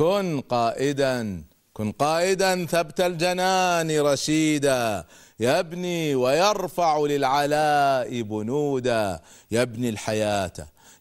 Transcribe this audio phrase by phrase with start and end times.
[0.00, 1.42] كن قائدا.
[1.72, 5.04] كن قائدا ثبت الجنان رشيدا.
[5.40, 9.20] يبني ويرفع للعلاء بنودا.
[9.50, 10.52] يبني الحياة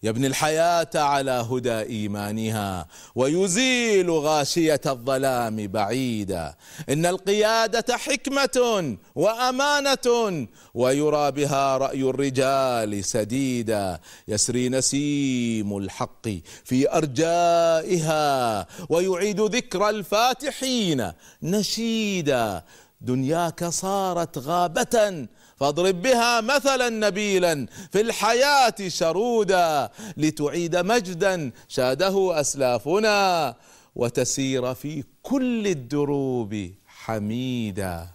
[0.04, 6.56] يبني الحياة على هدى إيمانها ويزيل غاشية الظلام بعيدا.
[6.90, 14.00] إن القيادة حكمة وأمانة ويرى بها رأي الرجال سديدا.
[14.28, 16.28] يسري نسيم الحق
[16.66, 21.12] في أرجائها ويعيد ذكر الفاتحين
[21.44, 22.64] نشيدا.
[23.02, 25.28] دنياك صارت غابة
[25.60, 33.56] فاضرب بها مثلا نبيلا في الحياة شرودا لتعيد مجدا شاده أسلافنا
[33.96, 38.08] وتسير في كل الدروب حميدا.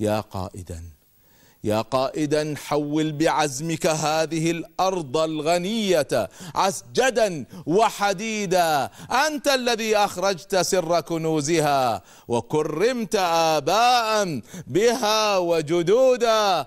[0.00, 0.95] يا قائدا
[1.66, 6.28] يا قائدا حول بعزمك هذه الأرض الغنية.
[6.54, 8.90] عسجدا وحديدا.
[9.26, 16.66] أنت الذي أخرجت سر كنوزها وكرمت آباء بها وجدودا.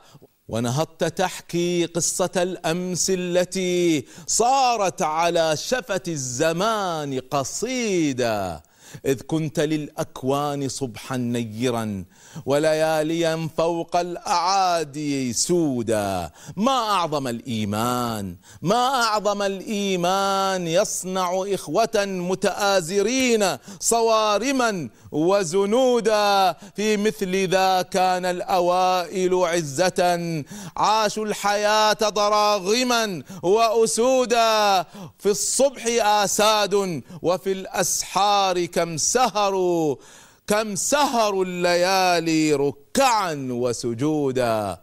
[0.50, 8.64] ونهضت تحكي قصة الأمس التي صارت على شفة الزمان قصيده
[9.06, 12.04] إذ كنت للأكوان صبحا نيرا
[12.46, 16.32] ولياليا فوق الأعادي سودا.
[16.56, 26.56] ما أعظم الإيمان؟ ما أعظم الإيمان؟ يصنع إخوة متآزرين صوارما وزنودا.
[26.76, 30.44] في مثل ذا كان الأوائل عزة.
[30.78, 34.86] عاشوا الحياة ضراغما وأسودا.
[35.20, 39.96] في الصبح آساد وفي الأسحار كم سهروا
[40.48, 44.80] كم سهروا الليالي ركعا وسجودا.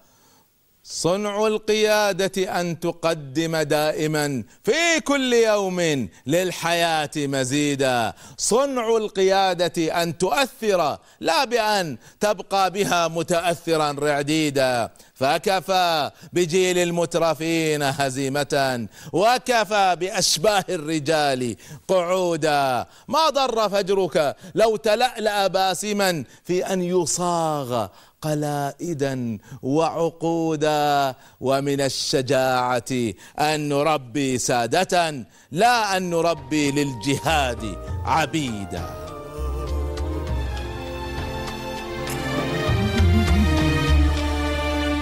[0.88, 8.12] صنع القيادة أن تقدم دائما في كل يوم للحياة مزيدا.
[8.38, 14.90] صنع القيادة أن تؤثر لا بأن تبقى بها متأثرا رعديدا.
[15.14, 21.56] فكفى بجيل المترفين هزيمة وكفى بأشباه الرجال
[21.88, 22.86] قعودا.
[23.08, 27.86] ما ضر فجرك لو تلألأ باسما في أن يصاغ
[28.26, 32.92] قلائدا وعقودا ومن الشجاعة
[33.38, 37.62] أن نربي سادة لا أن نربي للجهاد
[38.04, 38.86] عبيدا.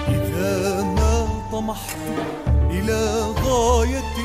[0.07, 1.97] إذا ما طمحت
[2.69, 3.01] إلى
[3.45, 4.15] غاية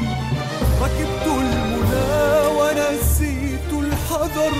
[0.82, 4.52] ركبت المنى ونسيت الحذر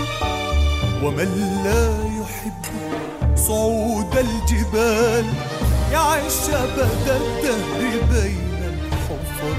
[1.04, 1.30] ومن
[1.64, 1.84] لا
[2.20, 2.79] يحب
[3.46, 5.24] صعود الجبال
[5.92, 7.80] يعيش أبد الدهر
[8.12, 9.56] بين الحفر.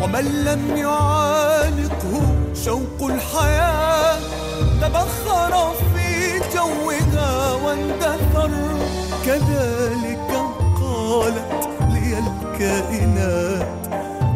[0.00, 2.22] ومن لم يعانقه
[2.64, 4.18] شوق الحياة
[4.80, 8.50] تبخر في جوها واندثر.
[9.26, 10.30] كذلك
[10.80, 13.80] قالت لي الكائنات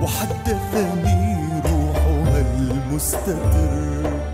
[0.03, 1.25] وحدثني
[1.65, 4.34] روحها المستتر.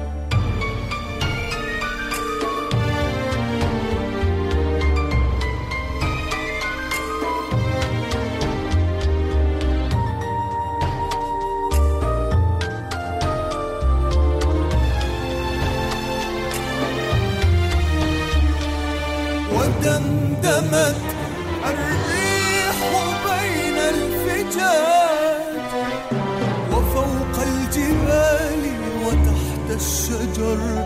[30.41, 30.85] الشجر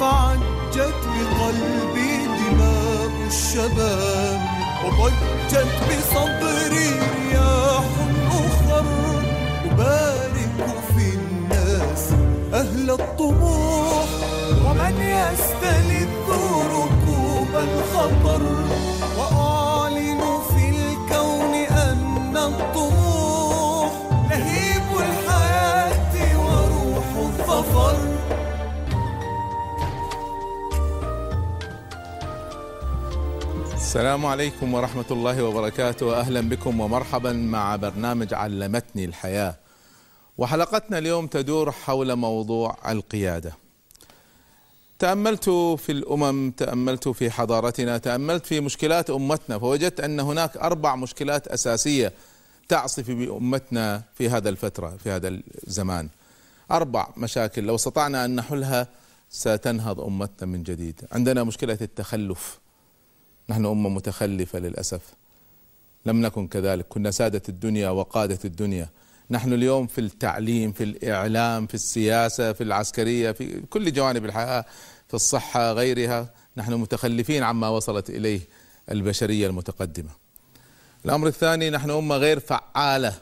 [0.00, 4.40] فعجت بقلبي دماء الشباب
[4.84, 7.84] وضجت بصدري رياح
[8.30, 8.84] أخر
[9.64, 10.66] أبارك
[10.96, 12.08] في الناس
[12.54, 14.06] أهل الطموح
[14.66, 16.08] ومن يستلذ
[16.72, 18.40] ركوب الخطر
[33.90, 36.20] السلام عليكم ورحمة الله وبركاته.
[36.20, 39.54] أهلا بكم ومرحبا مع برنامج علمتني الحياة.
[40.38, 43.52] وحلقتنا اليوم تدور حول موضوع القيادة.
[44.98, 51.48] تأملت في الأمم تأملت في حضارتنا تأملت في مشكلات أمتنا فوجدت أن هناك أربع مشكلات
[51.48, 52.12] أساسية
[52.68, 56.08] تعصف بأمتنا في هذا الفترة في هذا الزمان.
[56.70, 57.64] أربع مشاكل.
[57.64, 58.86] لو استطعنا أن نحلها
[59.30, 61.00] ستنهض أمتنا من جديد.
[61.12, 62.59] عندنا مشكلة التخلف.
[63.48, 65.00] نحن أمة متخلفة للأسف.
[66.06, 66.86] لم نكن كذلك.
[66.88, 68.88] كنا سادة الدنيا وقادة الدنيا.
[69.30, 74.64] نحن اليوم في التعليم في الإعلام في السياسة في العسكرية في كل جوانب الحياة
[75.08, 76.30] في الصحة غيرها.
[76.56, 78.40] نحن متخلفين عما وصلت إليه
[78.90, 80.10] البشرية المتقدمة.
[81.04, 83.14] الأمر الثاني نحن أمة غير فعالة.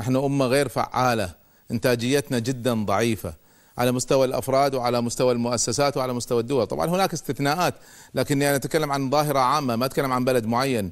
[0.00, 1.34] نحن أمة غير فعالة.
[1.70, 3.34] إنتاجيتنا جدا ضعيفة.
[3.78, 7.74] على مستوى الأفراد وعلى مستوى المؤسسات وعلى مستوى الدول، طبعا هناك استثناءات
[8.14, 10.90] لكني أنا أتكلم عن ظاهرة عامة ما أتكلم عن بلد معين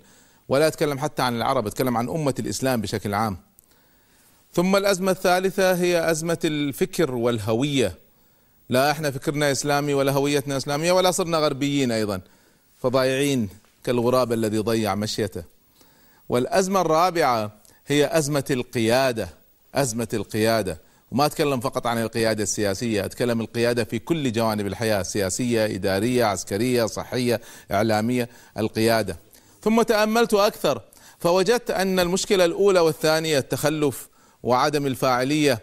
[0.48, 3.36] ولا أتكلم حتى عن العرب أتكلم عن أمة الإسلام بشكل عام.
[4.52, 7.94] ثم الأزمة الثالثة هي أزمة الفكر والهوية.
[8.68, 12.20] لا إحنا فكرنا إسلامي ولا هويتنا إسلامية ولا صرنا غربيين أيضا
[12.82, 13.48] فضايعين
[13.84, 15.42] كالغراب الذي ضيع مشيته.
[16.28, 17.52] والأزمة الرابعة
[17.86, 19.28] هي أزمة القيادة،
[19.74, 20.87] أزمة القيادة.
[21.12, 26.86] وما أتكلم فقط عن القيادة السياسية، أتكلم القيادة في كل جوانب الحياة، سياسية، إدارية، عسكرية،
[26.86, 27.40] صحية،
[27.72, 28.28] إعلامية،
[28.58, 29.18] القيادة.
[29.62, 30.82] ثم تأملت أكثر
[31.18, 34.08] فوجدت أن المشكلة الأولى والثانية التخلف
[34.42, 35.62] وعدم الفاعلية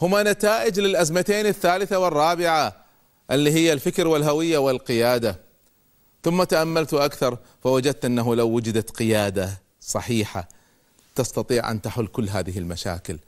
[0.00, 2.84] هما نتائج للأزمتين الثالثة والرابعة
[3.30, 5.40] اللي هي الفكر والهوية والقيادة.
[6.24, 10.48] ثم تأملت أكثر فوجدت أنه لو وجدت قيادة صحيحة
[11.14, 13.18] تستطيع أن تحل كل هذه المشاكل.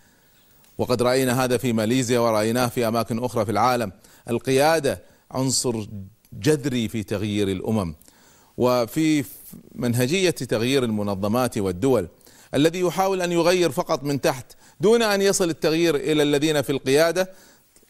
[0.79, 3.93] وقد رأينا هذا في ماليزيا ورأيناه في أماكن أخرى في العالم.
[4.31, 5.87] القيادة عنصر
[6.33, 7.95] جذري في تغيير الأمم
[8.57, 9.25] وفي
[9.75, 12.09] منهجية تغيير المنظمات والدول
[12.55, 14.47] الذي يحاول أن يغير فقط من تحت
[14.81, 17.31] دون أن يصل التغيير إلى الذين في القيادة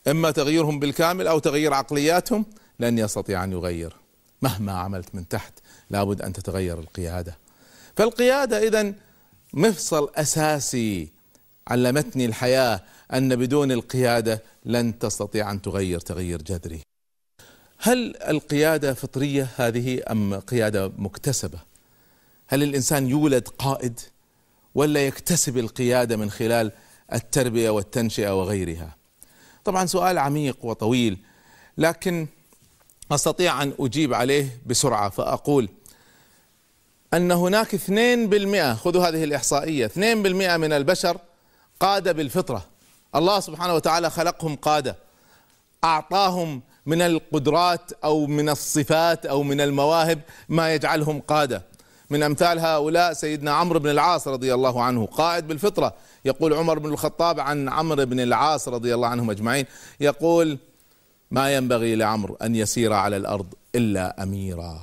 [0.09, 2.47] إما تغييرهم بالكامل أو تغيير عقلياتهم
[2.81, 3.97] لن يستطيع أن يغير.
[4.43, 5.53] مهما عملت من تحت
[5.91, 7.39] لابد أن تتغير القيادة.
[7.97, 8.95] فالقيادة اذا
[9.53, 11.09] مفصل أساسي
[11.69, 12.83] علمتني الحياة
[13.13, 16.81] أن بدون القيادة لن تستطيع أن تغير تغيير جذري.
[17.79, 21.59] هل القيادة فطرية هذه أم قيادة مكتسبة؟
[22.47, 24.01] هل الإنسان يولد قائد
[24.75, 26.73] ولا يكتسب القيادة من خلال
[27.13, 28.97] التربية والتنشئة وغيرها؟
[29.65, 31.19] طبعا سؤال عميق وطويل
[31.79, 32.27] لكن
[33.13, 35.69] أستطيع أن أجيب عليه بسرعة فأقول
[37.15, 37.81] أن هناك 2%
[38.77, 41.19] خذوا هذه الإحصائية 2% من البشر
[41.83, 42.65] قادة بالفطرة.
[43.15, 44.97] الله سبحانه وتعالى خلقهم قادة.
[45.85, 51.63] أعطاهم من القدرات أو من الصفات أو من المواهب ما يجعلهم قادة.
[52.11, 55.95] من أمثال هؤلاء سيدنا عمرو بن العاص رضي الله عنه قائد بالفطرة.
[56.25, 59.67] يقول عمر بن الخطاب عن عمرو بن العاص رضي الله عنهم أجمعين
[60.01, 60.59] يقول
[61.31, 64.81] ما ينبغي لعمرو أن يسير على الأرض إلا أميرا.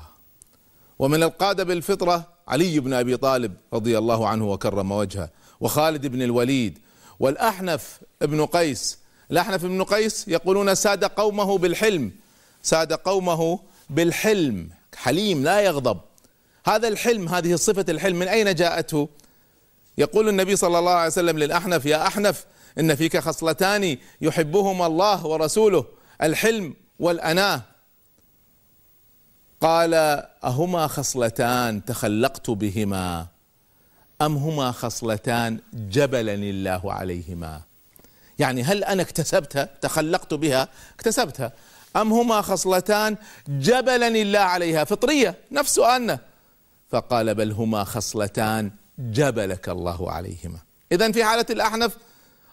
[1.00, 5.30] ومن القادة بالفطرة علي بن أبي طالب رضي الله عنه وكرم وجهه
[5.60, 6.80] وخالد بن الوليد
[7.20, 9.00] والأحنف ابن قيس.
[9.32, 12.12] الأحنف ابن قيس يقولون ساد قومه بالحلم.
[12.64, 14.70] ساد قومه بالحلم.
[14.96, 16.00] حليم لا يغضب.
[16.66, 19.10] هذا الحلم هذه صفة الحلم من أين جاءته؟
[19.98, 22.46] يقول النبي صلى الله عليه وسلم للأحنف يا أحنف
[22.80, 25.86] إن فيك خصلتان يحبهما الله ورسوله
[26.22, 27.62] الحلم والأناة.
[29.62, 29.94] قال
[30.44, 33.28] أهما خصلتان تخلقت بهما.
[34.22, 37.62] أم هما خصلتان جبلني الله عليهما؟
[38.40, 41.52] يعني هل أنا اكتسبتها؟ تخلقت بها اكتسبتها.
[41.96, 43.18] أم هما خصلتان
[43.48, 46.20] جبلني الله عليها؟ فطرية نفس سؤالنا.
[46.90, 50.60] فقال بل هما خصلتان جبلك الله عليهما.
[50.92, 51.98] إذا في حالة الأحنف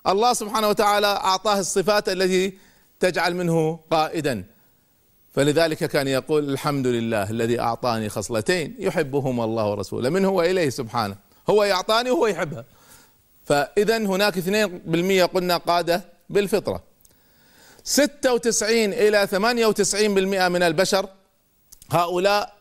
[0.06, 2.58] الله سبحانه وتعالى أعطاه الصفات التي
[3.00, 4.44] تجعل منه قائدا.
[5.35, 11.25] فلذلك كان يقول الحمد لله الذي أعطاني خصلتين يحبهما الله ورسوله منه وإليه سبحانه.
[11.50, 12.64] هو يعطاني وهو يحبها.
[13.44, 16.82] فإذا هناك 2% قلنا قادة بالفطرة.
[17.84, 21.08] 96 إلى 98% من البشر
[21.90, 22.56] هؤلاء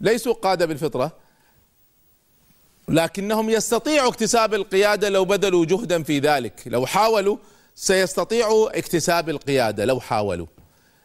[0.00, 1.12] ليسوا قادة بالفطرة
[2.88, 6.62] لكنهم يستطيعوا اكتساب القيادة لو بذلوا جهدا في ذلك.
[6.66, 7.36] لو حاولوا
[7.74, 10.46] سيستطيعوا اكتساب القيادة لو حاولوا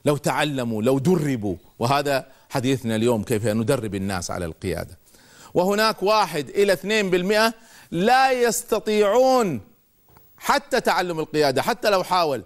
[0.06, 1.56] لو تعلموا لو دربوا.
[1.80, 4.98] وهذا حديثنا اليوم كيف ندرب الناس على القيادة.
[5.54, 7.54] وهناك واحد إلى اثنين بالمئة
[7.92, 9.62] لا يستطيعون
[10.38, 12.44] حتى تعلم القيادة حتى لو حاول.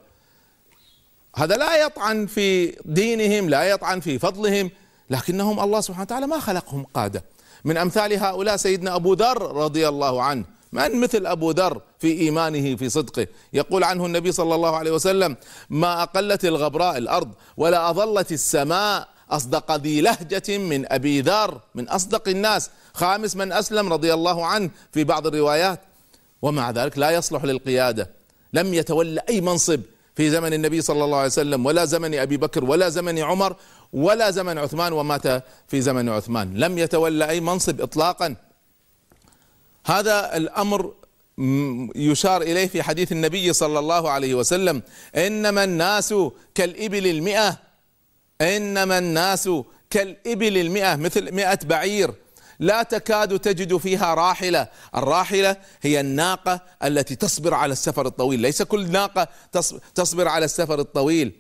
[1.36, 4.72] هذا لا يطعن في دينهم لا يطعن في فضلهم
[5.10, 7.24] لكنهم الله سبحانه وتعالى ما خلقهم قادة.
[7.66, 12.76] من أمثال هؤلاء سيدنا أبو ذر رضي الله عنه من مثل أبو ذر في إيمانه
[12.76, 13.28] في صدقه.
[13.54, 15.38] يقول عنه النبي صلى الله عليه وسلم
[15.70, 22.28] ما أقلت الغبراء الأرض ولا أظلت السماء أصدق ذي لهجة من أبي ذر من أصدق
[22.28, 22.70] الناس.
[22.94, 25.80] خامس من أسلم رضي الله عنه في بعض الروايات.
[26.42, 28.10] ومع ذلك لا يصلح للقيادة.
[28.54, 29.82] لم يتولى أي منصب
[30.16, 33.56] في زمن النبي صلى الله عليه وسلم ولا زمن أبي بكر ولا زمن عمر
[33.94, 36.54] ولا زمن عثمان ومات في زمن عثمان.
[36.58, 38.36] لم يتولى أي منصب إطلاقا.
[39.86, 40.94] هذا الأمر
[41.96, 44.82] يشار إليه في حديث النبي صلى الله عليه وسلم.
[45.16, 46.14] إنما الناس
[46.56, 47.73] كالإبل المئة.
[48.42, 49.50] إنما الناس
[49.90, 52.14] كالإبل المئة مثل مئة بعير.
[52.60, 54.68] لا تكاد تجد فيها راحلة.
[54.96, 58.40] الراحلة هي الناقة التي تصبر على السفر الطويل.
[58.40, 59.28] ليس كل ناقة
[59.96, 61.32] تصبر على السفر الطويل.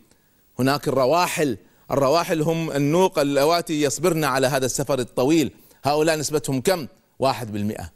[0.60, 1.58] هناك الرواحل.
[1.92, 5.52] الرواحل هم النوق اللواتي يصبرن على هذا السفر الطويل.
[5.84, 6.88] هؤلاء نسبتهم كم؟
[7.20, 7.92] واحد بالمئة.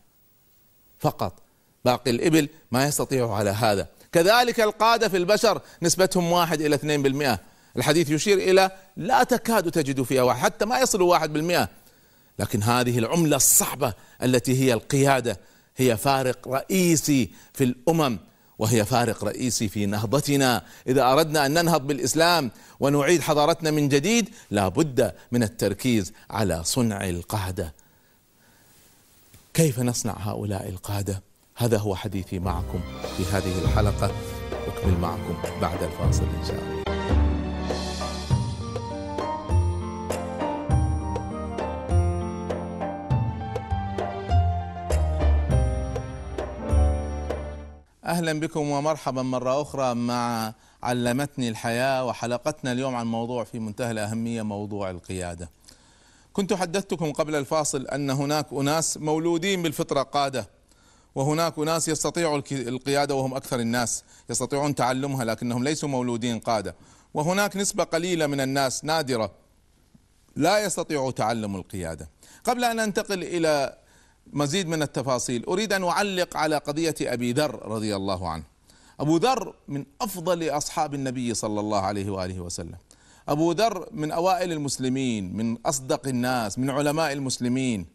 [1.00, 1.44] فقط.
[1.86, 3.88] باقي الإبل ما يستطيع على هذا.
[4.12, 7.40] كذلك القادة في البشر نسبتهم واحد إلى اثنين بالمئة.
[7.78, 11.70] الحديث يشير إلى لا تكاد تجد فيها واحد حتى ما يصل واحد بالمئة.
[12.40, 13.94] لكن هذه العملة الصعبة
[14.24, 15.40] التي هي القيادة
[15.78, 18.20] هي فارق رئيسي في الأمم
[18.60, 20.66] وهي فارق رئيسي في نهضتنا.
[20.88, 27.10] إذا أردنا أن ننهض بالإسلام ونعيد حضارتنا من جديد لا بد من التركيز على صنع
[27.10, 27.74] القادة
[29.54, 31.24] كيف نصنع هؤلاء القادة
[31.56, 32.82] هذا هو حديثي معكم
[33.18, 34.12] في هذه الحلقة.
[34.68, 36.77] أكمل معكم بعد الفاصل إن شاء الله.
[48.18, 54.42] أهلا بكم ومرحبا مرة أخرى مع علمتني الحياة وحلقتنا اليوم عن موضوع في منتهى الأهمية
[54.42, 55.50] موضوع القيادة.
[56.34, 60.50] كنت حدثتكم قبل الفاصل أن هناك أناس مولودين بالفطرة قادة
[61.16, 66.76] وهناك أناس يستطيعوا القيادة وهم أكثر الناس يستطيعون تعلمها لكنهم ليسوا مولودين قادة
[67.14, 69.32] وهناك نسبة قليلة من الناس نادرة
[70.36, 72.10] لا يستطيعوا تعلم القيادة.
[72.44, 73.78] قبل أن انتقل إلى
[74.34, 75.46] مزيد من التفاصيل.
[75.46, 78.44] أريد أن أعلق على قضية أبي ذر رضي الله عنه.
[79.00, 82.78] أبو ذر من أفضل أصحاب النبي صلى الله عليه وآله وسلم.
[83.30, 87.86] أبو ذر من أوائل المسلمين من أصدق الناس من علماء المسلمين.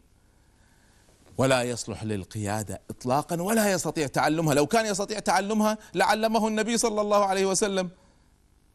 [1.37, 4.53] ولا يصلح للقيادة اطلاقا ولا يستطيع تعلمها.
[4.53, 7.89] لو كان يستطيع تعلمها لعلمه النبي صلى الله عليه وسلم.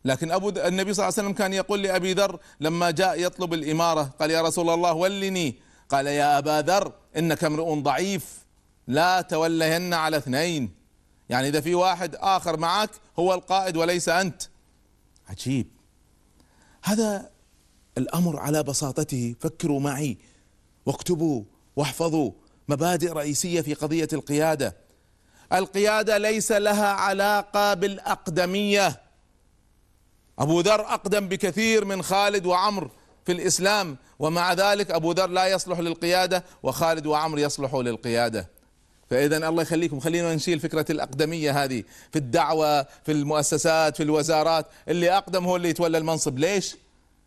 [0.05, 4.03] لكن أبو النبي صلى الله عليه وسلم كان يقول لأبي ذر لما جاء يطلب الإمارة
[4.21, 5.68] قال يا رسول الله ولني.
[5.89, 8.45] قال يا أبا ذر إنك امرؤ ضعيف
[8.87, 10.75] لا تولين على اثنين.
[11.29, 14.43] يعني إذا في واحد آخر معك هو القائد وليس أنت.
[15.29, 15.67] عجيب.
[16.83, 17.31] هذا
[17.99, 20.19] الأمر على بساطته فكروا معي
[20.87, 21.43] واكتبوا
[21.77, 22.33] واحفظوا
[22.69, 24.77] مبادئ رئيسية في قضية القيادة.
[25.53, 29.01] القيادة ليس لها علاقة بالأقدمية.
[30.39, 32.91] أبو ذر أقدم بكثير من خالد وعمر
[33.29, 38.49] في الإسلام ومع ذلك أبو ذر لا يصلح للقيادة وخالد وعمر يصلحوا للقيادة.
[39.11, 41.83] فاذا الله يخليكم خلينا نشيل فكرة الأقدمية هذه
[42.13, 44.67] في الدعوة في المؤسسات في الوزارات.
[44.89, 46.39] اللي أقدم هو اللي يتولى المنصب.
[46.39, 46.77] ليش؟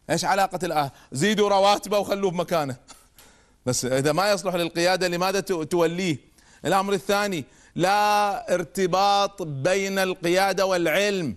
[0.09, 2.75] إيش علاقة الاه زيدوا رواتبه وخلوه بمكانه
[3.65, 6.17] بس إذا ما يصلح للقيادة لماذا توليه؟
[6.65, 11.35] الأمر الثاني لا ارتباط بين القيادة والعلم.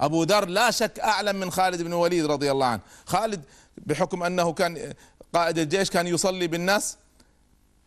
[0.00, 2.80] أبو ذر لا شك أعلم من خالد بن الوليد رضي الله عنه.
[3.06, 3.44] خالد
[3.76, 4.94] بحكم أنه كان
[5.34, 6.96] قائد الجيش كان يصلي بالناس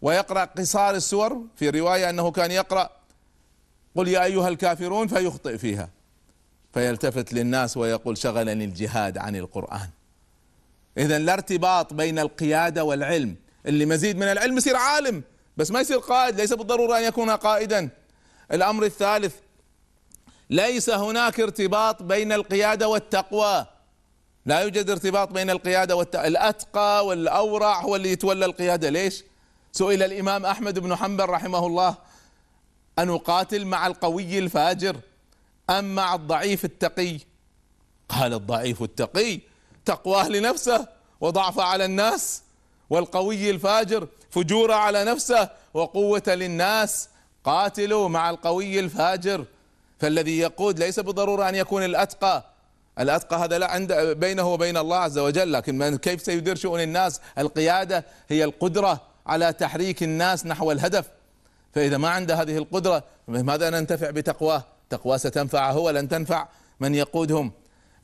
[0.02, 2.90] ويقرأ قصار السور في رواية أنه كان يقرأ
[3.96, 5.90] قل يا أيها الكافرون فيخطئ فيها.
[6.74, 9.90] فيلتفت للناس ويقول شغلني الجهاد عن القرآن.
[10.98, 13.36] اذا لا ارتباط بين القيادة والعلم.
[13.66, 15.24] اللي مزيد من العلم يصير عالم
[15.58, 17.90] بس ما يصير قائد ليس بالضرورة أن يكون قائدا.
[18.52, 19.36] الأمر الثالث
[20.50, 23.66] ليس هناك ارتباط بين القيادة والتقوى.
[24.48, 26.16] لا يوجد ارتباط بين القيادة والت...
[26.16, 28.90] الأتقى والأورع هو اللي يتولى القيادة.
[28.90, 29.24] ليش؟
[29.72, 31.96] سئل الإمام أحمد بن حنبل رحمه الله
[33.00, 34.96] أن أقاتل مع القوي الفاجر
[35.70, 37.20] أم مع الضعيف التقي؟
[38.10, 39.40] قال الضعيف التقي
[39.86, 40.88] تقواه لنفسه
[41.22, 42.42] وضعف على الناس
[42.90, 47.10] والقوي الفاجر فجور على نفسه وقوة للناس.
[47.44, 49.46] قاتلوا مع القوي الفاجر
[50.00, 52.57] فالذي يقود ليس بالضرورة أن يكون الأتقى
[53.00, 57.22] الأتقى هذا لا عند بينه وبين الله عز وجل لكن من كيف سيدير شؤون الناس؟
[57.38, 61.06] القيادة هي القدرة على تحريك الناس نحو الهدف.
[61.74, 66.48] فإذا ما عنده هذه القدرة ماذا ننتفع بتقواه؟ تقواه ستنفعه ولن تنفع
[66.80, 67.52] من يقودهم.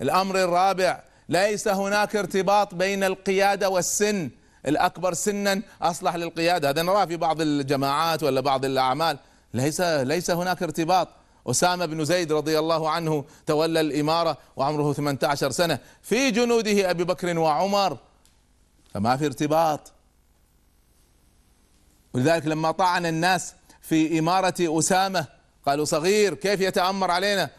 [0.02, 4.30] الأمر الرابع ليس هناك ارتباط بين القيادة والسن.
[4.68, 6.70] الأكبر سنا أصلح للقيادة.
[6.70, 9.18] هذا نراه في بعض الجماعات ولا بعض الأعمال.
[9.54, 11.08] ليس ليس هناك ارتباط.
[11.48, 17.38] أسامة بن زيد رضي الله عنه تولى الإمارة وعمره 18 سنة في جنوده أبي بكر
[17.38, 17.98] وعمر
[18.94, 19.92] فما في ارتباط.
[22.14, 25.26] ولذلك لما طعن الناس في إمارة أسامة
[25.66, 27.50] قالوا صغير كيف يتأمر علينا؟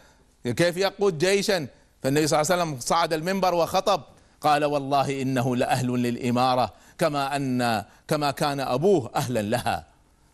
[0.43, 1.67] كيف يقود جيشا؟
[2.03, 4.01] فالنبي صلى الله عليه وسلم صعد المنبر وخطب
[4.41, 9.85] قال والله إنه لأهل للإمارة كما أن كما كان أبوه أهلا لها.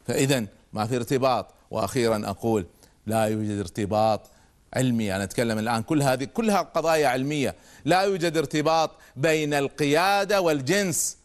[0.08, 1.48] فإذا ما في ارتباط.
[1.72, 2.66] وأخيرا أقول
[3.08, 4.30] لا يوجد ارتباط
[4.74, 5.16] علمي.
[5.16, 7.56] أنا أتكلم الآن كل هذه كلها قضايا علمية.
[7.86, 11.18] لا يوجد ارتباط بين القيادة والجنس.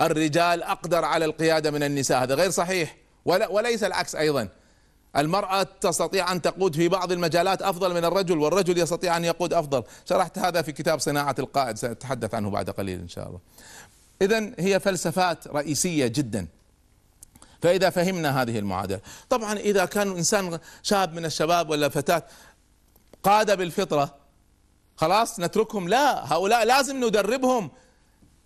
[0.00, 2.22] الرجال أقدر على القيادة من النساء.
[2.22, 2.96] هذا غير صحيح.
[3.24, 4.48] وليس العكس أيضا.
[5.16, 9.82] المرأة تستطيع أن تقود في بعض المجالات أفضل من الرجل والرجل يستطيع أن يقود أفضل.
[10.04, 13.40] شرحت هذا في كتاب صناعة القائد سأتحدث عنه بعد قليل إن شاء الله.
[14.22, 16.46] إذا هي فلسفات رئيسية جدا.
[17.64, 19.00] فإذا فهمنا هذه المعادلة.
[19.30, 22.22] طبعا إذا كان إنسان شاب من الشباب ولا فتاة
[23.22, 24.14] قادة بالفطرة
[24.96, 25.88] خلاص نتركهم.
[25.88, 27.70] لا هؤلاء لازم ندربهم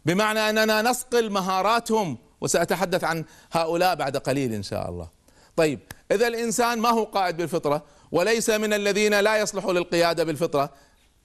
[0.07, 5.09] بمعنى أننا نصقل مهاراتهم وسأتحدث عن هؤلاء بعد قليل إن شاء الله.
[5.57, 10.71] طيب إذا الإنسان ما هو قائد بالفطرة وليس من الذين لا يصلحوا للقيادة بالفطرة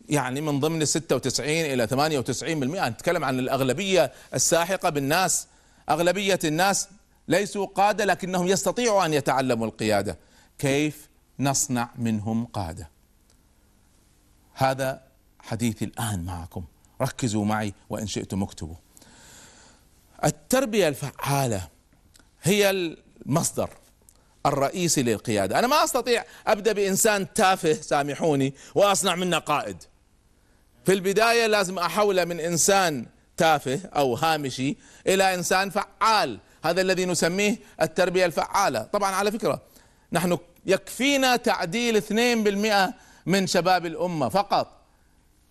[0.09, 2.43] يعني من ضمن ال 96 إلى 98%
[2.89, 5.47] نتكلم عن الأغلبية الساحقة بالناس
[5.89, 6.87] أغلبية الناس
[7.27, 10.19] ليسوا قادة لكنهم يستطيعوا أن يتعلموا القيادة.
[10.57, 12.89] كيف نصنع منهم قادة؟
[14.53, 15.01] هذا
[15.39, 16.63] حديثي الآن معكم.
[17.01, 18.75] ركزوا معي وإن شئتم اكتبوا.
[20.25, 21.67] التربية الفعالة
[22.41, 23.69] هي المصدر
[24.45, 25.59] الرئيسي للقيادة.
[25.59, 29.83] أنا ما أستطيع أبدأ بإنسان تافه سامحوني وأصنع منه قائد.
[30.85, 33.05] في البداية لازم أحوله من إنسان
[33.37, 34.77] تافه أو هامشي
[35.07, 36.39] إلى إنسان فعال.
[36.63, 38.83] هذا الذي نسميه التربية الفعالة.
[38.83, 39.61] طبعا على فكرة
[40.13, 42.93] نحن يكفينا تعديل 2%
[43.25, 44.67] من شباب الأمة فقط.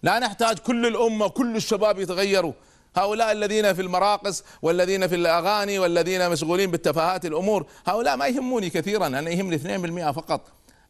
[0.02, 2.52] لا نحتاج كل الأمة كل الشباب يتغيروا.
[2.97, 9.07] هؤلاء الذين في المراقص والذين في الأغاني والذين مشغولين بالتفاهات الأمور هؤلاء ما يهموني كثيرا.
[9.07, 10.40] أنا يهمني 2% فقط.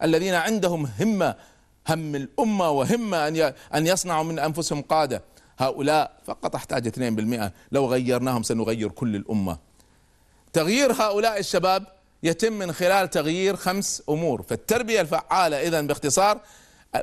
[0.02, 1.34] الذين عندهم همة
[1.88, 5.22] هم الأمة وهمة أن أن يصنعوا من أنفسهم قادة.
[5.58, 9.71] هؤلاء فقط أحتاج 2% لو غيرناهم سنغير كل الأمة.
[10.52, 11.86] تغيير هؤلاء الشباب
[12.22, 14.42] يتم من خلال تغيير خمس أمور.
[14.42, 16.40] فالتربية الفعالة اذا باختصار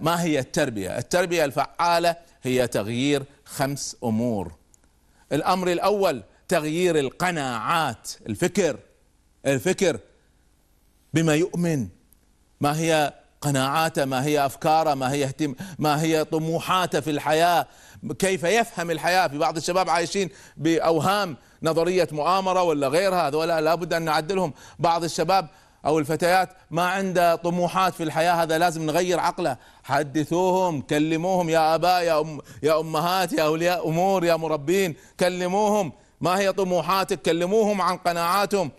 [0.02, 4.52] ما هي التربية؟ التربية الفعالة هي تغيير خمس أمور.
[5.32, 8.80] الأمر الأول تغيير القناعات الفكر.
[9.46, 10.00] الفكر
[11.14, 11.88] بما يؤمن.
[12.62, 17.68] ما هي قناعاته؟ ما هي أفكاره؟ ما هي اهتم ما هي طموحاته في الحياة؟
[18.20, 24.02] كيف يفهم الحياة؟ في بعض الشباب عايشين بأوهام نظرية مؤامرة ولا غيرها؟ هذولا لابد أن
[24.02, 25.48] نعدلهم بعض الشباب
[25.86, 26.50] أو الفتيات.
[26.72, 29.58] ما عنده طموحات في الحياة هذا لازم نغير عقله.
[29.84, 35.92] حدثوهم كلموهم يا اباء يا أم يا أمهات يا أولياء أمور يا مربين كلموهم.
[36.22, 38.72] ما هي طموحاتك؟ كلموهم عن قناعاتهم.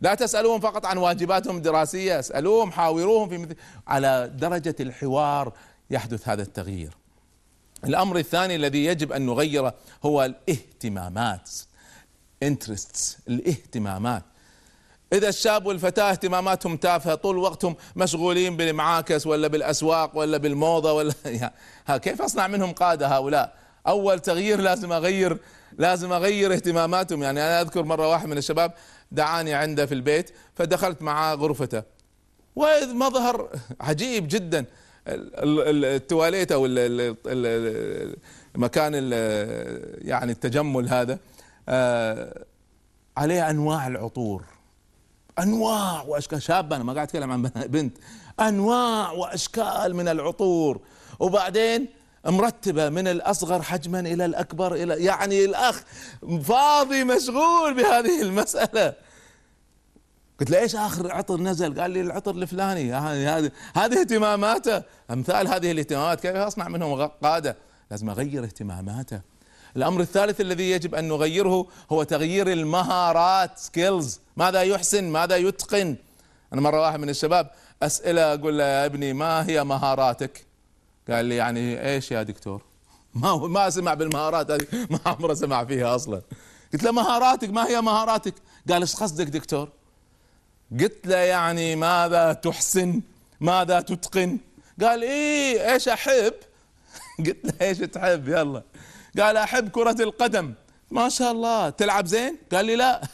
[0.00, 3.56] لا تسألوهم فقط عن واجباتهم الدراسية اسألوهم حاوروهم في مثل.
[3.86, 5.52] على درجة الحوار
[5.90, 6.96] يحدث هذا التغيير.
[7.84, 11.50] الأمر الثاني الذي يجب أن نغيره هو الاهتمامات.
[12.44, 14.22] Interests الاهتمامات.
[15.12, 21.12] إذا الشاب والفتاة اهتماماتهم تافهة طول وقتهم مشغولين بالمعاكس ولا بالأسواق ولا بالموضة ولا
[22.02, 23.54] كيف أصنع منهم قادة هؤلاء؟
[23.86, 25.38] أول تغيير لازم أغير
[25.78, 27.22] لازم أغير اهتماماتهم.
[27.22, 28.72] يعني أنا أذكر مرة واحد من الشباب
[29.12, 31.82] دعاني عنده في البيت فدخلت معاه غرفته.
[32.56, 33.50] وإذ مظهر
[33.80, 34.64] عجيب جدا.
[35.06, 36.66] التواليت أو
[38.54, 38.94] مكان
[40.02, 41.18] يعني التجمل هذا.
[43.16, 44.44] عليه أنواع العطور.
[45.38, 46.42] أنواع وأشكال.
[46.42, 47.42] شاب أنا ما قاعد أتكلم عن
[47.74, 47.96] بنت.
[48.40, 50.80] أنواع وأشكال من العطور.
[51.18, 51.88] وبعدين
[52.26, 55.82] مرتبة من الأصغر حجما إلى الأكبر إلى يعني الأخ
[56.42, 58.94] فاضي مشغول بهذه المسألة.
[60.40, 62.94] قلت له إيش آخر عطر نزل؟ قال لي العطر الفلاني.
[62.94, 64.82] هذه هذه اهتماماته.
[65.10, 66.20] أمثال هذه الاهتمامات.
[66.20, 67.56] كيف أصنع منهم قادة؟
[67.90, 69.20] لازم أغير اهتماماته.
[69.76, 75.96] الأمر الثالث الذي يجب أن نغيره هو تغيير المهارات سكيلز، ماذا يحسن؟ ماذا يتقن؟
[76.52, 77.50] أنا مرة واحد من الشباب
[77.82, 80.46] أسئلة أقول له يا ابني ما هي مهاراتك؟
[81.10, 82.62] قال لي يعني إيش يا دكتور؟
[83.14, 86.22] ما ما سمع بالمهارات هذه ما عمره سمع فيها أصلا.
[86.72, 88.34] قلت له مهاراتك ما هي مهاراتك؟
[88.70, 89.68] قال إيش قصدك دكتور؟
[90.80, 93.00] قلت له يعني ماذا تحسن
[93.40, 94.38] ماذا تتقن
[94.80, 96.34] قال إيه إيش أحب
[97.26, 98.62] قلت له إيش تحب يلا
[99.18, 100.54] قال أحب كرة القدم.
[100.90, 101.70] ما شاء الله.
[101.70, 103.00] تلعب زين؟ قال لي لا.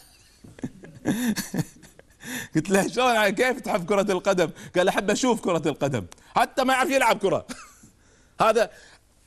[2.54, 6.06] قلت له شلون كيف تحب كرة القدم؟ قال أحب أشوف كرة القدم.
[6.36, 7.46] حتى ما يعرف يلعب كرة.
[8.40, 8.70] هذا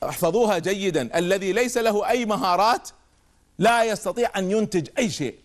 [0.04, 1.18] احفظوها جيدا.
[1.18, 2.88] الذي ليس له أي مهارات
[3.58, 5.38] لا يستطيع أن ينتج أي شيء.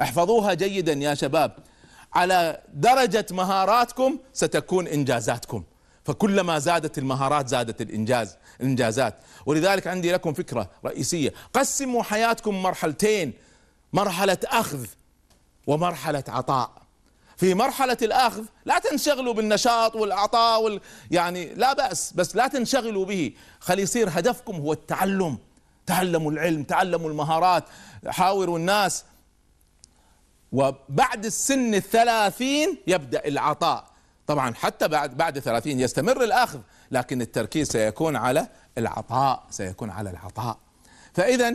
[0.00, 1.56] احفظوها جيدا يا شباب.
[2.14, 5.64] على درجة مهاراتكم ستكون إنجازاتكم.
[6.06, 9.14] فكلما زادت المهارات زادت الإنجاز الإنجازات.
[9.46, 11.32] ولذلك عندي لكم فكرة رئيسية.
[11.52, 13.32] قسموا حياتكم مرحلتين.
[13.92, 14.86] مرحلة أخذ
[15.66, 16.70] ومرحلة عطاء.
[17.36, 20.80] في مرحلة الأخذ لا تنشغلوا بالنشاط والعطاء وال...
[21.10, 23.32] يعني لا بأس بس لا تنشغلوا به.
[23.60, 25.38] خلي يصير هدفكم هو التعلم.
[25.86, 27.64] تعلموا العلم تعلموا المهارات.
[28.06, 29.04] حاوروا الناس.
[30.52, 33.95] وبعد السن الثلاثين يبدأ العطاء.
[34.26, 36.58] طبعا حتى بعد بعد ثلاثين يستمر الأخذ
[36.90, 40.58] لكن التركيز سيكون على العطاء سيكون على العطاء.
[41.14, 41.54] فإذا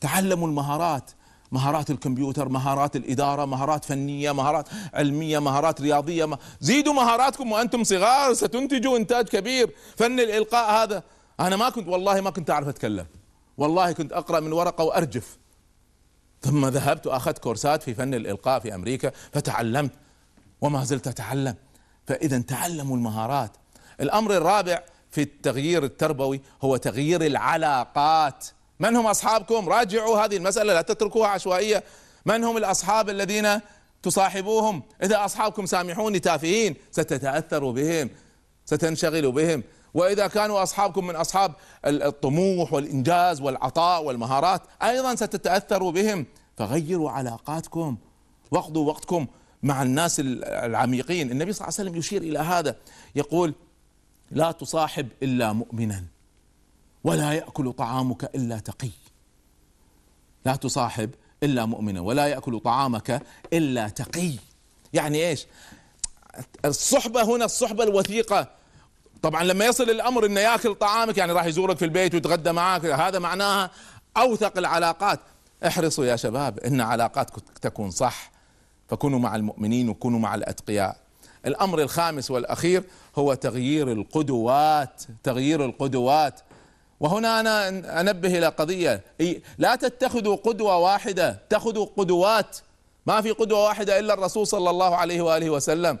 [0.00, 1.10] تعلموا المهارات
[1.52, 8.96] مهارات الكمبيوتر مهارات الإدارة مهارات فنية مهارات علمية مهارات رياضية زيدوا مهاراتكم وأنتم صغار ستنتجوا
[8.96, 9.74] إنتاج كبير.
[9.96, 11.02] فن الإلقاء هذا
[11.40, 13.06] أنا ما كنت والله ما كنت أعرف أتكلم.
[13.56, 15.38] والله كنت أقرأ من ورقة وأرجف.
[16.40, 19.90] ثم ذهبت وأخذت كورسات في فن الإلقاء في أمريكا فتعلمت
[20.64, 21.54] وما زلت أتعلم.
[22.06, 23.50] فإذا تعلموا المهارات.
[24.00, 28.46] الأمر الرابع في التغيير التربوي هو تغيير العلاقات.
[28.80, 31.84] من هم أصحابكم؟ راجعوا هذه المسألة لا تتركوها عشوائية.
[32.26, 33.60] من هم الأصحاب الذين
[34.02, 36.76] تصاحبوهم؟ إذا أصحابكم سامحوني تافهين.
[36.90, 38.10] ستتأثروا بهم
[38.64, 39.62] ستنشغلوا بهم.
[39.94, 46.26] وإذا كانوا أصحابكم من أصحاب الطموح والإنجاز والعطاء والمهارات أيضا ستتأثروا بهم.
[46.56, 47.96] فغيروا علاقاتكم.
[48.50, 49.26] واقضوا وقتكم.
[49.64, 51.30] مع الناس العميقين.
[51.30, 52.76] النبي صلى الله عليه وسلم يشير إلى هذا.
[53.14, 53.54] يقول
[54.30, 56.04] لا تصاحب إلا مؤمنا
[57.04, 58.90] ولا يأكل طعامك إلا تقي.
[60.44, 61.10] لا تصاحب
[61.42, 63.22] إلا مؤمنا ولا يأكل طعامك
[63.52, 64.32] إلا تقي.
[64.92, 65.46] يعني إيش؟
[66.64, 68.50] الصحبة هنا الصحبة الوثيقة.
[69.22, 73.18] طبعا لما يصل الأمر أنه يأكل طعامك يعني راح يزورك في البيت ويتغدى معك هذا
[73.18, 73.70] معناها
[74.16, 75.20] أوثق العلاقات.
[75.66, 78.33] احرصوا يا شباب إن علاقاتكم تكون صح.
[78.88, 80.96] فكونوا مع المؤمنين وكونوا مع الأتقياء.
[81.46, 82.84] الأمر الخامس والأخير
[83.16, 86.40] هو تغيير القدوات تغيير القدوات.
[87.00, 89.00] وهنا أنا أنبه إلى قضية.
[89.58, 92.56] لا تتخذوا قدوة واحدة اتخذوا قدوات.
[93.06, 95.98] ما في قدوة واحدة إلا الرسول صلى الله عليه وآله وسلم.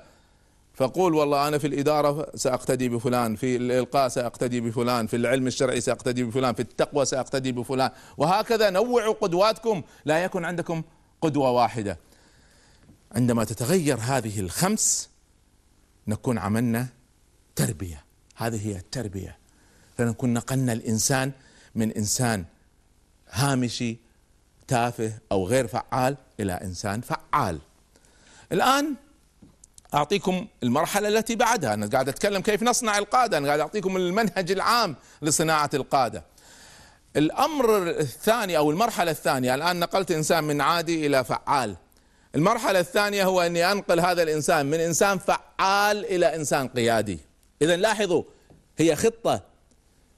[0.74, 6.24] فقول والله أنا في الإدارة سأقتدي بفلان في الإلقاء سأقتدي بفلان في العلم الشرعي سأقتدي
[6.24, 7.90] بفلان في التقوى سأقتدي بفلان.
[8.16, 9.82] وهكذا نوعوا قدواتكم.
[10.04, 10.82] لا يكن عندكم
[11.22, 11.98] قدوة واحدة.
[13.16, 15.08] عندما تتغير هذه الخمس
[16.06, 16.86] نكون عملنا
[17.56, 18.04] تربية.
[18.36, 19.38] هذه هي التربية.
[19.98, 21.32] فنكون نقلنا الإنسان
[21.74, 22.44] من إنسان
[23.30, 23.96] هامشي
[24.68, 27.58] تافه أو غير فعال إلى إنسان فعال.
[28.52, 28.94] الآن
[29.94, 31.74] أعطيكم المرحلة التي بعدها.
[31.74, 33.38] أنا قاعد أتكلم كيف نصنع القادة.
[33.38, 36.24] أنا قاعد أعطيكم المنهج العام لصناعة القادة.
[37.16, 41.76] الأمر الثاني أو المرحلة الثانية الآن نقلت إنسان من عادي إلى فعال.
[42.34, 47.18] المرحلة الثانية هو أني أنقل هذا الإنسان من إنسان فعال إلى إنسان قيادي.
[47.62, 48.22] اذا لاحظوا
[48.78, 49.42] هي خطة.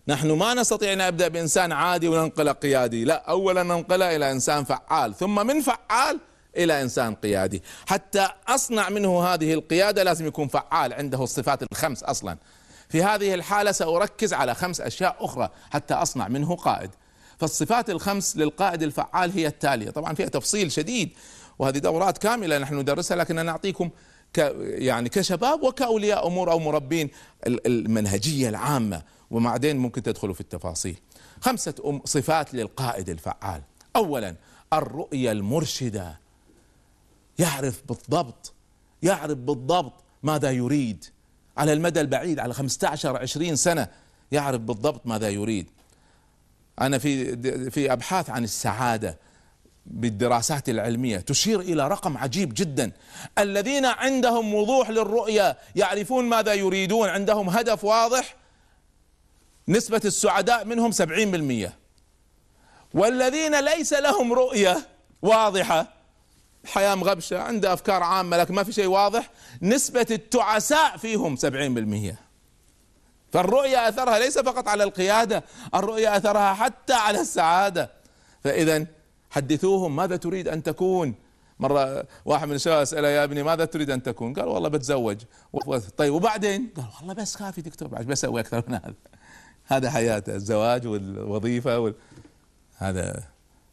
[0.08, 3.04] نحن ما نستطيع أن نبدأ بإنسان عادي وننقله قيادي.
[3.04, 6.20] لا اولا ننقله إلى إنسان فعال ثم من فعال
[6.56, 7.62] إلى إنسان قيادي.
[7.86, 12.36] حتى أصنع منه هذه القيادة لازم يكون فعال عنده الصفات الخمس أصلا.
[12.88, 16.90] في هذه الحالة سأركز على خمس أشياء أخرى حتى أصنع منه قائد.
[17.38, 19.90] فالصفات الخمس للقائد الفعال هي التالية.
[19.90, 21.10] طبعا فيها تفصيل شديد.
[21.58, 23.90] وهذه دورات كاملة نحن ندرسها لكن أنا أعطيكم
[24.34, 27.10] ك يعني كشباب وكأولياء أمور أو مربين
[27.46, 29.02] المنهجية العامة.
[29.30, 30.98] وبعدين ممكن تدخلوا في التفاصيل.
[31.40, 33.62] خمسة صفات للقائد الفعال.
[33.96, 34.36] اولا
[34.72, 36.20] الرؤية المرشدة.
[37.38, 38.52] يعرف بالضبط
[39.02, 41.04] يعرف بالضبط ماذا يريد.
[41.56, 43.88] على المدى البعيد على 15 20 سنة
[44.32, 45.70] يعرف بالضبط ماذا يريد.
[46.80, 47.36] أنا في
[47.70, 49.18] في أبحاث عن السعادة.
[49.86, 52.92] بالدراسات العلمية تشير إلى رقم عجيب جدا.
[53.38, 57.08] الذين عندهم وضوح للرؤية يعرفون ماذا يريدون.
[57.08, 58.36] عندهم هدف واضح.
[59.68, 61.72] نسبة السعداء منهم 70%
[62.94, 64.88] والذين ليس لهم رؤية
[65.22, 65.86] واضحة.
[66.66, 69.30] حياة مغبشة عنده أفكار عامة لكن ما في شيء واضح.
[69.62, 72.18] نسبة التعساء فيهم 70%
[73.32, 75.44] فالرؤية أثرها ليس فقط على القيادة
[75.74, 77.90] الرؤية أثرها حتى على السعادة.
[78.44, 78.86] فإذا
[79.36, 81.14] حدثوهم ماذا تريد أن تكون؟
[81.60, 85.16] مرة واحد من الشباب أسأله يا ابني ماذا تريد أن تكون؟ قال والله بتزوج.
[85.96, 88.94] طيب وبعدين؟ قال والله بس كافي دكتور بعد بسوي أكثر من هذا.
[89.64, 91.94] هذا حياته الزواج والوظيفة وال...
[92.76, 93.24] هذا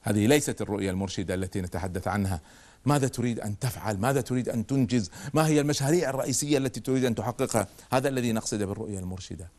[0.01, 2.41] هذه ليست الرؤية المرشدة التي نتحدث عنها.
[2.85, 7.15] ماذا تريد أن تفعل؟ ماذا تريد أن تنجز؟ ما هي المشاريع الرئيسية التي تريد أن
[7.15, 9.49] تحققها؟ هذا الذي نقصده بالرؤية المرشدة.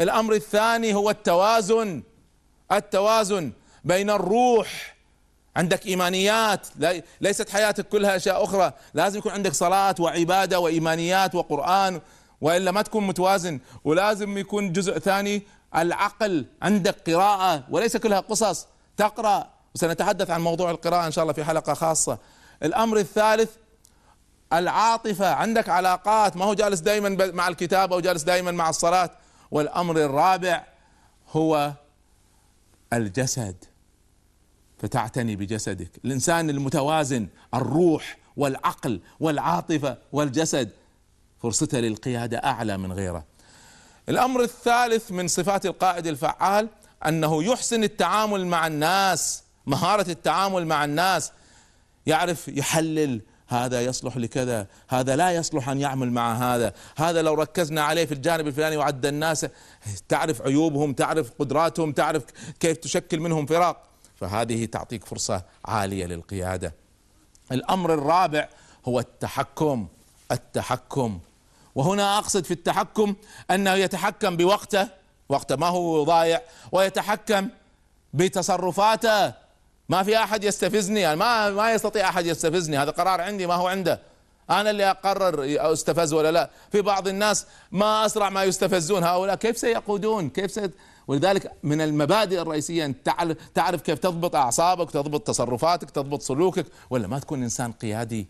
[0.00, 2.02] الأمر الثاني هو التوازن.
[2.72, 3.52] التوازن
[3.84, 4.95] بين الروح
[5.56, 6.66] عندك إيمانيات.
[7.20, 8.72] ليست حياتك كلها أشياء أخرى.
[8.94, 12.00] لازم يكون عندك صلاة وعبادة وإيمانيات وقرآن
[12.40, 13.60] وإلا ما تكون متوازن.
[13.84, 15.42] ولازم يكون جزء ثاني
[15.76, 16.46] العقل.
[16.62, 18.66] عندك قراءة وليس كلها قصص.
[18.96, 19.46] تقرأ.
[19.74, 22.18] وسنتحدث عن موضوع القراءة إن شاء الله في حلقة خاصة.
[22.62, 23.50] الأمر الثالث
[24.52, 25.34] العاطفة.
[25.34, 26.36] عندك علاقات.
[26.36, 29.10] ما هو جالس دائما مع الكتاب أو جالس دائما مع الصلاة.
[29.50, 30.64] والأمر الرابع
[31.32, 31.72] هو
[32.92, 33.64] الجسد.
[34.78, 35.90] فتعتني بجسدك.
[36.04, 40.70] الإنسان المتوازن الروح والعقل والعاطفة والجسد
[41.42, 43.24] فرصته للقيادة أعلى من غيره.
[44.08, 46.68] الأمر الثالث من صفات القائد الفعال
[47.06, 51.32] أنه يحسن التعامل مع الناس مهارة التعامل مع الناس.
[52.06, 57.82] يعرف يحلل هذا يصلح لكذا هذا لا يصلح أن يعمل مع هذا هذا لو ركزنا
[57.82, 59.46] عليه في الجانب الفلاني وعد الناس
[60.08, 62.22] تعرف عيوبهم تعرف قدراتهم تعرف
[62.60, 63.85] كيف تشكل منهم فراق
[64.16, 66.74] فهذه تعطيك فرصة عالية للقيادة.
[67.52, 68.48] الأمر الرابع
[68.88, 69.86] هو التحكم
[70.32, 71.18] التحكم.
[71.74, 73.14] وهنا أقصد في التحكم
[73.50, 74.88] أنه يتحكم بوقته
[75.28, 76.40] وقته ما هو ضايع
[76.72, 77.48] ويتحكم
[78.14, 79.32] بتصرفاته.
[79.88, 82.78] ما في أحد يستفزني يعني ما ما يستطيع أحد يستفزني.
[82.78, 84.00] هذا قرار عندي ما هو عنده.
[84.50, 86.50] أنا اللي أقرر أستفز ولا لا.
[86.72, 89.04] في بعض الناس ما أسرع ما يستفزون.
[89.04, 90.70] هؤلاء كيف سيقودون؟ كيف سي...
[91.08, 92.94] ولذلك من المبادئ الرئيسية أن
[93.54, 98.26] تعرف كيف تضبط أعصابك تضبط تصرفاتك تضبط سلوكك ولا ما تكون إنسان قيادي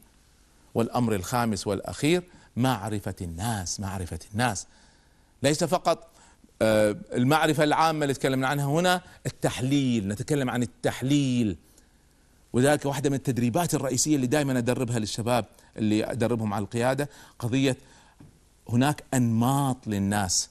[0.75, 2.23] والأمر الخامس والأخير
[2.57, 4.67] معرفة الناس معرفة الناس.
[5.43, 6.09] ليس فقط
[6.63, 11.57] آه، المعرفة العامة اللي تكلمنا عنها هنا التحليل نتكلم عن التحليل.
[12.53, 15.45] وذلك واحدة من التدريبات الرئيسية اللي دائما أدربها للشباب
[15.77, 17.09] اللي أدربهم على القيادة
[17.39, 17.77] قضية
[18.69, 20.51] هناك أنماط للناس.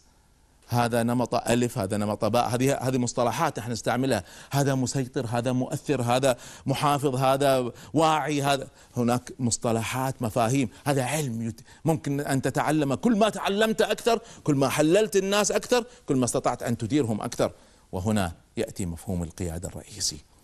[0.68, 4.24] هذا نمط ألف هذا نمط باء هذه هذه مصطلحات إحنا نستعملها.
[4.52, 10.70] هذا مسيطر هذا مؤثر هذا محافظ هذا واعي هذا هناك مصطلحات مفاهيم.
[10.86, 11.54] هذا علم
[11.86, 12.94] ممكن أن تتعلم.
[12.94, 17.52] كل ما تعلمت أكثر كل ما حللت الناس أكثر كل ما استطعت أن تديرهم أكثر.
[17.92, 20.35] وهنا يأتي مفهوم القيادة الرئيسي.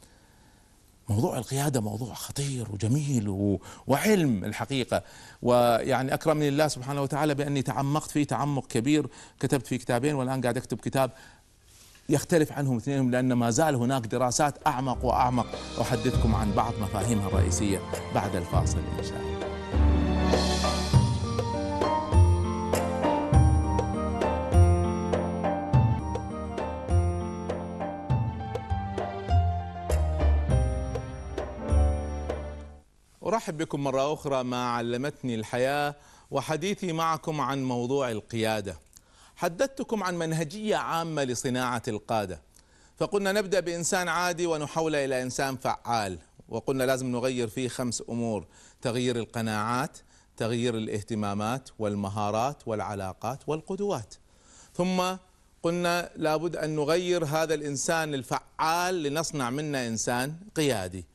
[1.12, 5.04] موضوع القيادة موضوع خطير وجميل وعلم الحقيقة.
[5.42, 9.08] ويعني أكرمني الله سبحانه وتعالى بأني تعمقت فيه تعمق كبير.
[9.40, 11.12] كتبت في كتابين والآن قاعد أكتب كتاب
[12.10, 15.48] يختلف عنهم اثنينهم لأن ما زال هناك دراسات أعمق وأعمق.
[15.82, 17.80] أحدثكم عن بعض مفاهيمها الرئيسية
[18.16, 19.51] بعد الفاصل إن شاء الله.
[33.26, 35.96] أرحب بكم مرة أخرى ما علمتني الحياة
[36.32, 38.80] وحديثي معكم عن موضوع القيادة.
[39.36, 42.42] حدثتكم عن منهجية عامة لصناعة القادة.
[42.98, 48.48] فقلنا نبدأ بإنسان عادي ونحوله إلى إنسان فعال، وقلنا لازم نغير فيه خمس أمور،
[48.82, 49.98] تغيير القناعات،
[50.38, 54.16] تغيير الاهتمامات والمهارات والعلاقات والقدوات.
[54.74, 55.04] ثم
[55.64, 61.06] قلنا لابد أن نغير هذا الإنسان الفعال لنصنع منه إنسان قيادي.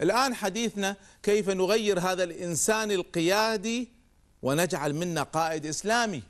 [0.00, 3.88] الآن حديثنا كيف نغير هذا الإنسان القيادي
[4.42, 6.22] ونجعل منا قائد إسلامي.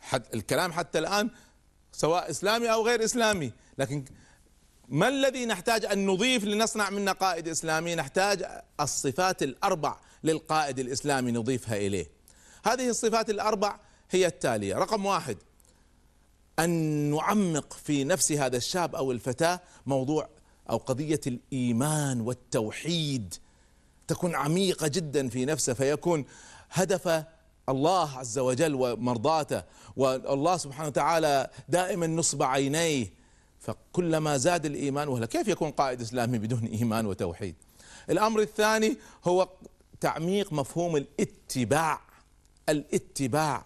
[0.00, 1.30] حد الكلام حتى الآن
[1.92, 4.04] سواء إسلامي أو غير إسلامي لكن
[4.88, 8.44] ما الذي نحتاج أن نضيف لنصنع منا قائد إسلامي؟ نحتاج
[8.80, 12.06] الصفات الأربع للقائد الإسلامي نضيفها إليه.
[12.64, 13.78] هذه الصفات الأربع
[14.10, 14.74] هي التالية.
[14.74, 15.36] رقم واحد
[16.58, 16.70] أن
[17.10, 20.28] نعمق في نفس هذا الشاب أو الفتاة موضوع
[20.70, 23.34] أو قضية الإيمان والتوحيد.
[24.08, 26.24] تكون عميقة جدا في نفسه فيكون
[26.70, 27.24] هدف
[27.68, 29.62] الله عز وجل ومرضاته
[29.96, 33.12] والله سبحانه وتعالى دائما نصب عينيه.
[33.60, 37.54] فكلما زاد الإيمان وهلا كيف يكون قائد إسلامي بدون إيمان وتوحيد؟
[38.10, 39.48] الأمر الثاني هو
[40.00, 42.00] تعميق مفهوم الاتباع.
[42.68, 43.64] الاتباع.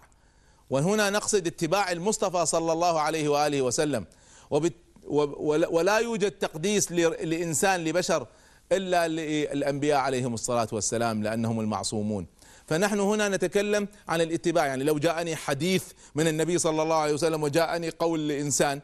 [0.70, 4.06] وهنا نقصد اتباع المصطفى صلى الله عليه وآله وسلم.
[4.50, 8.26] وبالتالي ولا يوجد تقديس لإنسان لبشر
[8.72, 12.26] إلا للأنبياء عليهم الصلاة والسلام لأنهم المعصومون.
[12.66, 14.66] فنحن هنا نتكلم عن الاتباع.
[14.66, 18.80] يعني لو جاءني حديث من النبي صلى الله عليه وسلم وجاءني قول لإنسان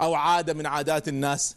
[0.00, 1.56] أو عادة من عادات الناس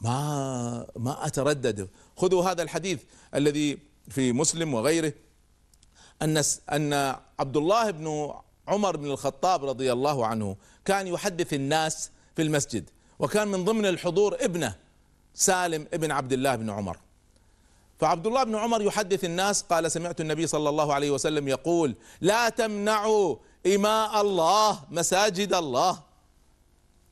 [0.00, 1.88] ما ما أتردد.
[2.16, 3.00] خذوا هذا الحديث
[3.34, 5.12] الذي في مسلم وغيره.
[6.22, 6.42] أن
[6.72, 8.34] أن عبد الله بن
[8.68, 12.90] عمر بن الخطاب رضي الله عنه كان يحدث الناس في المسجد.
[13.18, 14.74] وكان من ضمن الحضور ابنه
[15.34, 16.96] سالم ابن عبد الله بن عمر.
[18.00, 22.48] فعبد الله بن عمر يحدث الناس قال سمعت النبي صلى الله عليه وسلم يقول لا
[22.48, 26.02] تمنعوا إماء الله مساجد الله.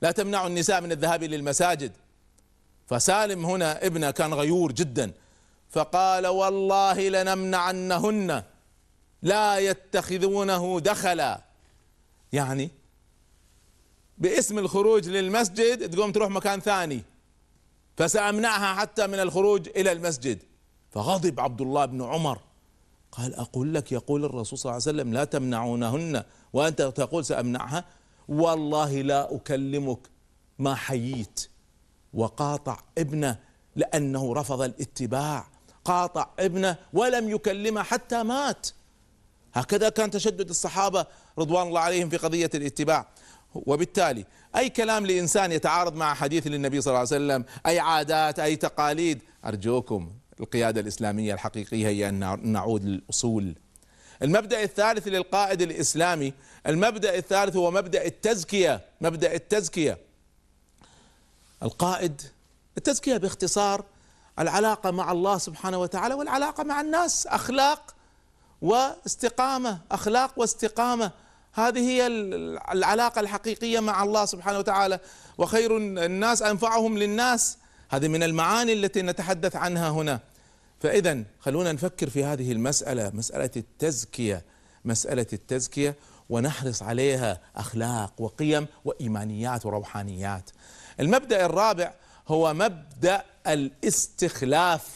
[0.03, 1.93] لا تمنعوا النساء من الذهاب للمساجد.
[2.87, 5.13] فسالم هنا ابنه كان غيور جدا
[5.71, 8.43] فقال والله لنمنعنهن
[9.23, 11.41] لا يتخذونه دخلا.
[12.33, 12.71] يعني
[14.19, 17.03] باسم الخروج للمسجد تقوم تروح مكان ثاني.
[17.97, 20.39] فسأمنعها حتى من الخروج إلى المسجد.
[20.91, 22.39] فغضب عبد الله بن عمر.
[23.13, 26.25] قال أقول لك يقول الرسول صلى الله عليه وسلم لا تمنعونهن.
[26.53, 27.85] وأنت تقول سأمنعها.
[28.29, 29.99] والله لا أكلمك
[30.59, 31.49] ما حييت.
[32.15, 33.39] وقاطع ابنه
[33.77, 35.49] لأنه رفض الاتباع.
[35.85, 38.69] قاطع ابنه ولم يكلمه حتى مات.
[39.55, 41.07] هكذا كان تشدد الصحابة
[41.39, 43.09] رضوان الله عليهم في قضية الاتباع.
[43.55, 44.25] وبالتالي
[44.57, 49.23] أي كلام لإنسان يتعارض مع حديث للنبي صلى الله عليه وسلم أي عادات أي تقاليد
[49.45, 53.55] أرجوكم القيادة الإسلامية الحقيقية هي أن نعود للأصول.
[54.23, 56.33] المبدأ الثالث للقائد الإسلامي
[56.67, 59.99] المبدأ الثالث هو مبدأ التزكية مبدأ التزكية.
[61.63, 62.23] القائد
[62.79, 63.85] التزكية باختصار
[64.39, 67.95] العلاقة مع الله سبحانه وتعالى والعلاقة مع الناس أخلاق
[68.63, 71.11] واستقامة أخلاق واستقامة.
[71.55, 75.01] هذه هي العلاقة الحقيقية مع الله سبحانه وتعالى.
[75.39, 77.59] وخير الناس أنفعهم للناس.
[77.91, 80.21] هذه من المعاني التي نتحدث عنها هنا.
[80.81, 84.45] فإذا خلونا نفكر في هذه المسألة مسألة التزكية
[84.85, 85.97] مسألة التزكية
[86.31, 90.51] ونحرص عليها أخلاق وقيم وإيمانيات وروحانيات.
[91.01, 91.93] المبدأ الرابع
[92.29, 94.89] هو مبدأ الاستخلاف.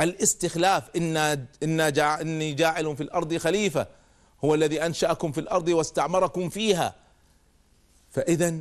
[0.00, 0.82] الاستخلاف.
[0.96, 1.16] إن
[1.62, 3.97] إن جع إني جاعل في الأرض خليفة.
[4.44, 6.94] هو الذي أنشأكم في الأرض واستعمركم فيها.
[8.10, 8.54] فإذا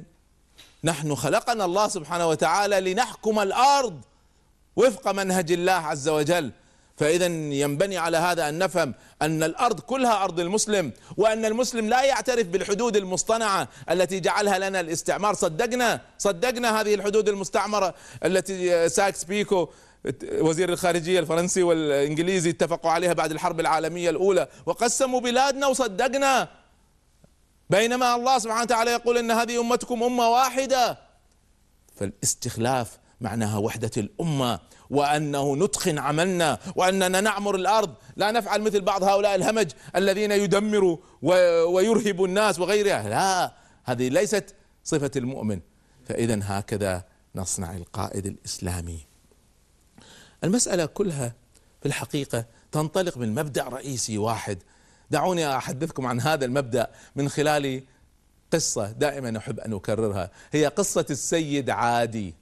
[0.83, 4.01] نحن خلقنا الله سبحانه وتعالى لنحكم الأرض
[4.75, 6.51] وفق منهج الله عز وجل.
[6.97, 12.47] فإذا ينبني على هذا أن نفهم أن الأرض كلها أرض المسلم وأن المسلم لا يعترف
[12.47, 15.33] بالحدود المصطنعة التي جعلها لنا الاستعمار.
[15.33, 17.93] صدقنا صدقنا هذه الحدود المستعمرة
[18.25, 19.69] التي ساكس بيكو
[20.31, 26.49] وزير الخارجية الفرنسي والإنجليزي اتفقوا عليها بعد الحرب العالمية الأولى وقسموا بلادنا وصدقنا.
[27.69, 30.97] بينما الله سبحانه وتعالى يقول إن هذه أمتكم أمة واحدة.
[31.95, 37.93] فالاستخلاف معناها وحدة الأمة وأنه نتقن عملنا وأننا نعمر الأرض.
[38.15, 40.97] لا نفعل مثل بعض هؤلاء الهمج الذين يدمروا
[41.67, 43.09] ويرهب الناس وغيرها.
[43.09, 45.59] لا هذه ليست صفة المؤمن.
[46.05, 47.03] فإذا هكذا
[47.35, 49.06] نصنع القائد الإسلامي.
[50.43, 51.33] المسألة كلها
[51.81, 54.57] في الحقيقة تنطلق من مبدأ رئيسي واحد.
[55.11, 57.83] دعوني أحدثكم عن هذا المبدأ من خلال
[58.53, 60.31] قصة دائما أحب أن أكررها.
[60.51, 62.33] هي قصة السيد عادي.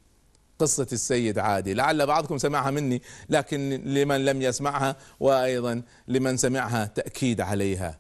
[0.59, 1.73] قصة السيد عادي.
[1.73, 7.99] لعل بعضكم سمعها مني لكن لمن لم يسمعها وأيضا لمن سمعها تأكيد عليها.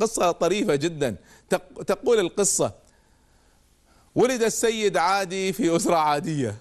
[0.00, 1.16] قصة طريفة جدا.
[1.86, 2.72] تقول القصة
[4.14, 6.56] ولد السيد عادي في أسرة عادية.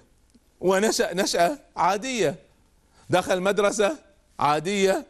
[0.64, 2.36] ونشأ نشأة عادية.
[3.10, 3.98] دخل مدرسة
[4.40, 5.06] عادية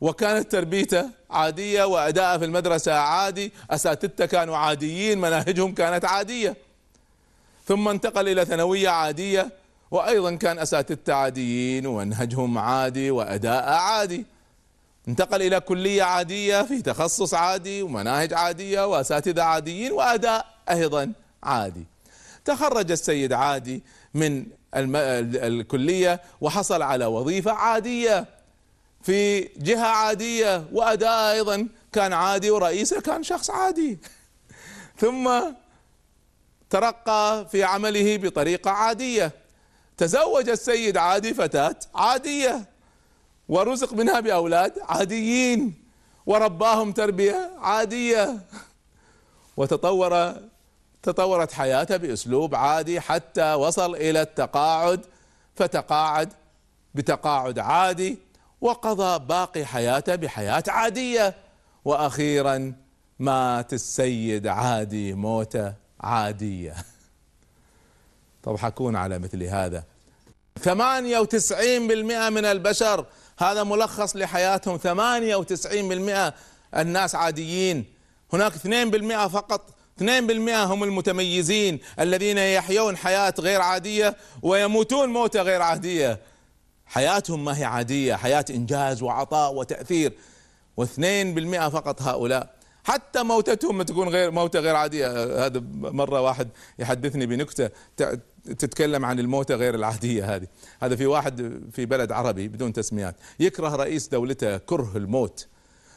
[0.00, 3.52] وكانت تربيته عادية وأداءه في المدرسة عادي.
[3.70, 6.56] أساتذته كانوا عاديين مناهجهم كانت عادية.
[7.66, 9.52] ثم انتقل إلى ثانوية عادية
[9.90, 14.24] وأيضا كان أساتذته عاديين ومنهجهم عادي وأداء عادي.
[15.08, 21.84] انتقل إلى كلية عادية في تخصص عادي ومناهج عادية وأساتذة عاديين وأداء أيضا عادي.
[22.44, 23.82] تخرج السيد عادي
[24.14, 28.26] من الكلية وحصل على وظيفة عادية
[29.02, 33.98] في جهة عادية وأداء أيضا كان عادي ورئيسه كان شخص عادي.
[35.00, 35.40] ثم
[36.70, 39.32] ترقى في عمله بطريقة عادية.
[39.96, 42.68] تزوج السيد عادي فتاة عادية
[43.48, 45.74] ورزق منها بأولاد عاديين
[46.26, 48.40] ورباهم تربية عادية.
[49.56, 50.34] وتطور
[51.02, 55.00] تطورت حياته بأسلوب عادي حتى وصل إلى التقاعد
[55.54, 56.32] فتقاعد
[56.94, 58.18] بتقاعد عادي
[58.60, 61.34] وقضى باقي حياته بحياة عادية.
[61.84, 62.72] وأخيرا
[63.18, 66.74] مات السيد عادي موتة عادية.
[68.42, 69.84] تضحكون على مثل هذا.
[70.60, 73.06] ثمانية وتسعين بالمئة من البشر
[73.38, 74.76] هذا ملخص لحياتهم.
[74.76, 76.34] ثمانية وتسعين بالمئة
[76.76, 77.84] الناس عاديين
[78.32, 85.42] هناك اثنين بالمئة فقط اثنين بالمئة هم المتميزين الذين يحيون حياة غير عادية ويموتون موتة
[85.42, 86.18] غير عادية.
[86.86, 90.12] حياتهم ما هي عادية حياة إنجاز وعطاء وتأثير
[90.76, 92.54] واثنين بالمئة فقط هؤلاء.
[92.84, 95.06] حتى موتتهم تكون غير موتة غير عادية.
[95.46, 96.48] هذا مرة واحد
[96.78, 97.70] يحدثني بنكتة
[98.44, 100.46] تتكلم عن الموتة غير العادية هذه.
[100.82, 105.46] هذا في واحد في بلد عربي بدون تسميات يكره رئيس دولته كره الموت.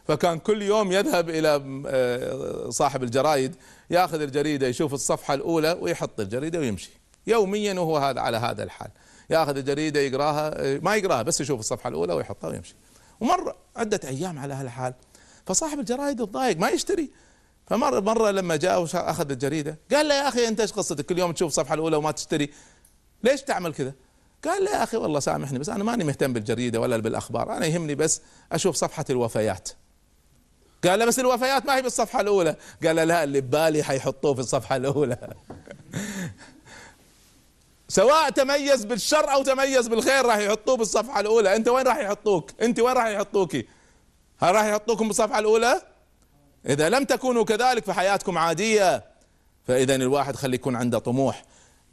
[0.08, 3.56] فكان كل يوم يذهب إلى آه، صاحب الجرايد
[3.90, 6.92] ياخذ الجريدة يشوف الصفحة الأولى ويحط الجريدة ويمشي.
[7.28, 8.90] يوميا وهو هذا على هذا الحال.
[9.30, 12.76] ياخذ الجريدة يقراها ما يقراها بس يشوف الصفحة الأولى ويحطها ويمشي.
[13.20, 14.94] ومر عده أيام على هالحال.
[15.46, 17.12] فصاحب الجرايد تضايق ما يشتري.
[17.68, 21.32] فمرة مرة لما جاء واخذ الجريدة قال له يا أخي أنت إيش قصتك؟ كل يوم
[21.32, 22.50] تشوف الصفحه الأولى وما تشتري.
[23.24, 23.94] ليش تعمل كذا؟
[24.44, 27.58] قال لا يا أخي والله سامحني بس أنا ماني مهتم بالجريدة ولا بالأخبار.
[27.58, 29.70] أنا يهمني بس أشوف صفحة الوفيات.
[30.88, 32.56] قال له بس الوفيات ما هي بالصفحة الأولى.
[32.86, 35.18] قال له لا اللي ببالي حيحطوه في الصفحة الأولى.
[37.88, 41.56] سواء تميز بالشر أو تميز بالخير راح يحطوه بالصفحة الأولى.
[41.56, 43.66] أنت وين راح يحطوك؟ أنت وين راح يحطوكي؟
[44.40, 45.82] هل راح يحطوكم بالصفحة الأولى؟
[46.70, 49.04] إذا لم تكونوا كذلك فحياتكم عادية.
[49.68, 51.44] فاذا الواحد خلي يكون عنده طموح.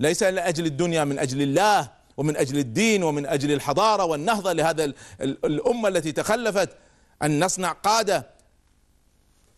[0.01, 5.89] ليس لأجل الدنيا من أجل الله ومن أجل الدين ومن أجل الحضارة والنهضة لهذا الأمة
[5.89, 6.69] التي تخلفت
[7.23, 8.27] أن نصنع قادة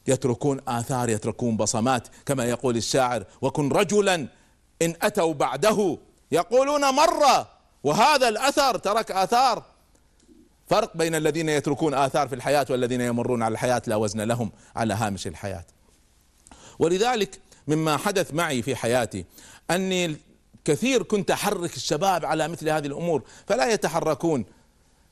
[0.07, 4.15] يتركون آثار يتركون بصمات كما يقول الشاعر وكن رجلا
[4.83, 5.99] إن أتوا بعده
[6.33, 7.49] يقولون مرة
[7.85, 9.63] وهذا الأثر ترك آثار.
[10.67, 14.95] فرق بين الذين يتركون آثار في الحياة والذين يمرون على الحياة لا وزن لهم على
[14.95, 15.65] هامش الحياة.
[16.79, 19.25] ولذلك مما حدث معي في حياتي
[19.71, 20.17] أني
[20.65, 24.45] كثير كنت أحرك الشباب على مثل هذه الأمور فلا يتحركون.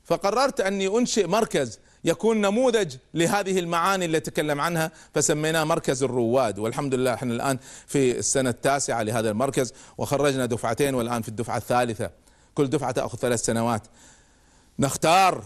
[0.05, 6.59] فقررت أني أنشئ مركز يكون نموذج لهذه المعاني اللي تكلم عنها فسميناه مركز الرواد.
[6.59, 12.11] والحمد لله إحنا الآن في السنة التاسعة لهذا المركز وخرجنا دفعتين والآن في الدفعة الثالثة.
[12.55, 13.83] كل دفعة تأخذ ثلاث سنوات.
[14.79, 15.45] نختار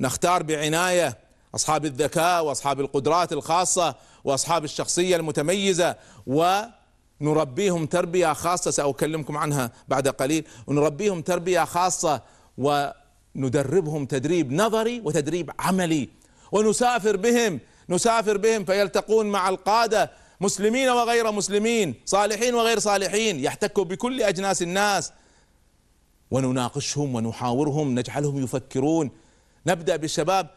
[0.00, 1.18] نختار بعناية
[1.54, 10.44] أصحاب الذكاء وأصحاب القدرات الخاصة وأصحاب الشخصية المتميزة ونربيهم تربية خاصة سأكلمكم عنها بعد قليل.
[10.66, 12.22] ونربيهم تربية خاصة
[12.58, 12.90] و
[13.36, 16.08] ندربهم تدريب نظري وتدريب عملي.
[16.52, 20.10] ونسافر بهم نسافر بهم فيلتقون مع القادة
[20.40, 25.12] مسلمين وغير مسلمين صالحين وغير صالحين يحتكوا بكل أجناس الناس.
[26.30, 29.10] ونناقشهم ونحاورهم نجعلهم يفكرون.
[29.66, 30.50] نبدأ بالشباب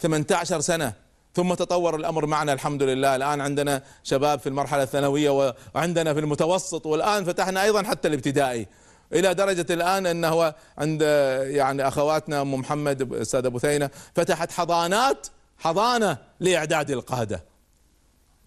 [0.00, 0.92] 18 سنة
[1.34, 3.16] ثم تطور الأمر معنا الحمد لله.
[3.16, 8.66] الآن عندنا شباب في المرحلة الثانوية وعندنا في المتوسط والآن فتحنا أيضا حتى الابتدائي.
[9.12, 11.02] إلى درجة الآن انه عند
[11.50, 15.26] يعني أخواتنا أم محمد أستاذ أبو ثينة فتحت حضانات
[15.58, 17.44] حضانة لإعداد القادة.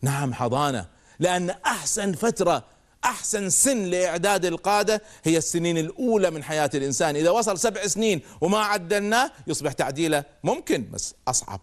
[0.02, 0.88] نعم حضانة.
[1.20, 2.64] لأن أحسن فترة
[3.04, 7.16] أحسن سن لإعداد القادة هي السنين الأولى من حياة الإنسان.
[7.16, 11.62] إذا وصل سبع سنين وما عدلناه يصبح تعديله ممكن بس أصعب.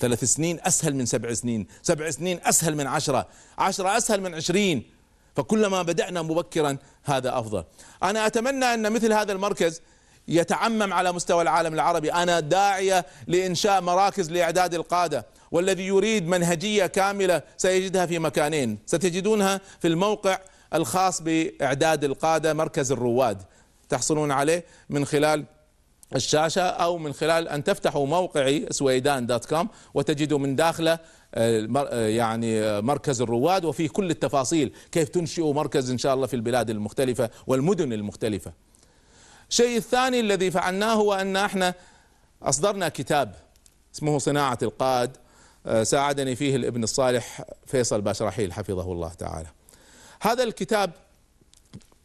[0.00, 1.66] ثلاث سنين أسهل من سبع سنين.
[1.82, 3.28] سبع سنين أسهل من عشرة.
[3.58, 4.90] عشرة أسهل من عشرين.
[5.36, 7.64] فكلما بدأنا مبكرا هذا أفضل.
[8.02, 9.80] أنا أتمنى أن مثل هذا المركز
[10.28, 12.12] يتعمم على مستوى العالم العربي.
[12.12, 18.78] أنا داعية لإنشاء مراكز لإعداد القادة والذي يريد منهجية كاملة سيجدها في مكانين.
[18.86, 20.38] ستجدونها في الموقع
[20.74, 23.42] الخاص بإعداد القادة مركز الرواد.
[23.88, 25.44] تحصلون عليه من خلال
[26.16, 30.98] الشاشة أو من خلال أن تفتحوا موقعي سويدان دوت كوم وتجدوا من داخله
[31.92, 37.30] يعني مركز الرواد وفيه كل التفاصيل كيف تنشئوا مركز إن شاء الله في البلاد المختلفة
[37.46, 38.52] والمدن المختلفة.
[39.50, 41.74] الشيء الثاني الذي فعلناه هو أن إحنا
[42.42, 43.34] أصدرنا كتاب
[43.94, 45.16] اسمه صناعة القاد
[45.66, 49.48] آه، ساعدني فيه الابن الصالح فيصل باشرحيل حفظه الله تعالى.
[50.20, 50.90] هذا الكتاب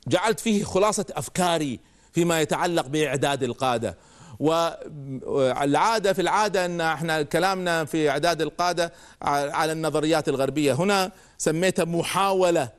[0.07, 1.79] جعلت فيه خلاصة أفكاري
[2.13, 3.97] فيما يتعلق بإعداد القادة.
[4.39, 10.73] والعادة في العادة أن إحنا كلامنا في أعداد القادة على النظريات الغربية.
[10.73, 12.69] هنا سميتها محاولة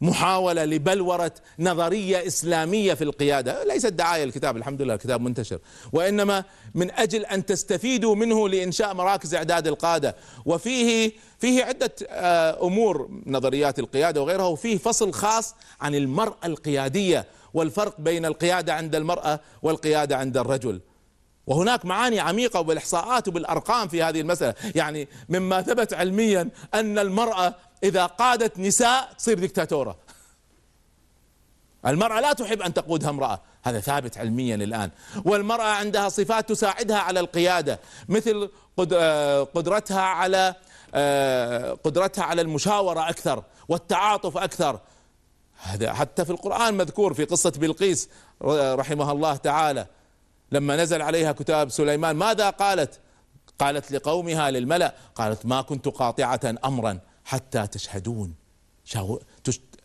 [0.00, 3.64] محاولة لبلورة نظرية إسلامية في القيادة.
[3.64, 5.58] ليست دعاية الكتاب الحمد لله الكتاب منتشر.
[5.92, 10.16] وإنما من أجل أن تستفيدوا منه لإنشاء مراكز إعداد القادة.
[10.46, 17.26] وفيه فيه عدة آه، أمور نظريات القيادة وغيرها وفيه فصل خاص عن المرأة القيادية.
[17.54, 20.80] والفرق بين القيادة عند المرأة والقيادة عند الرجل.
[21.46, 24.54] وهناك معاني عميقة وبالإحصاءات وبالأرقام في هذه المسألة.
[24.74, 29.96] يعني مما ثبت علميا أن المرأة إذا قادت نساء تصير دكتاتورة
[31.86, 33.40] المرأة لا تحب أن تقودها امرأة.
[33.62, 34.90] هذا ثابت علميا الآن.
[35.24, 38.50] والمرأة عندها صفات تساعدها على القيادة مثل
[38.92, 40.54] آه، قدرتها على
[40.94, 44.80] آه، قدرتها على المشاورة أكثر والتعاطف أكثر.
[45.62, 48.08] هذا حتى في القرآن مذكور في قصة بلقيس
[48.42, 49.86] رحمها الله تعالى.
[50.52, 53.00] لما نزل عليها كتاب سليمان ماذا قالت؟
[53.58, 58.34] قالت لقومها للملأ قالت ما كنت قاطعة أمرا حتى تشهدون.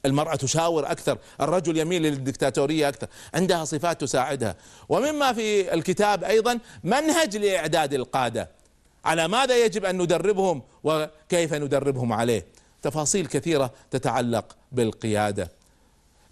[0.05, 4.55] المرأة تشاور أكثر الرجل يميل للدكتاتورية أكثر عندها صفات تساعدها.
[4.89, 8.49] ومما في الكتاب أيضا منهج لإعداد القادة.
[9.05, 12.45] على ماذا يجب أن ندربهم؟ وكيف ندربهم عليه؟
[12.82, 15.51] تفاصيل كثيرة تتعلق بالقيادة.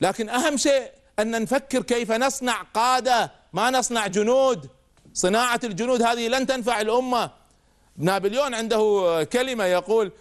[0.01, 4.69] لكن أهم شيء أن نفكر كيف نصنع قادة ما نصنع جنود.
[5.13, 7.31] صناعة الجنود هذه لن تنفع الأمة.
[7.97, 10.11] نابليون عنده كلمة يقول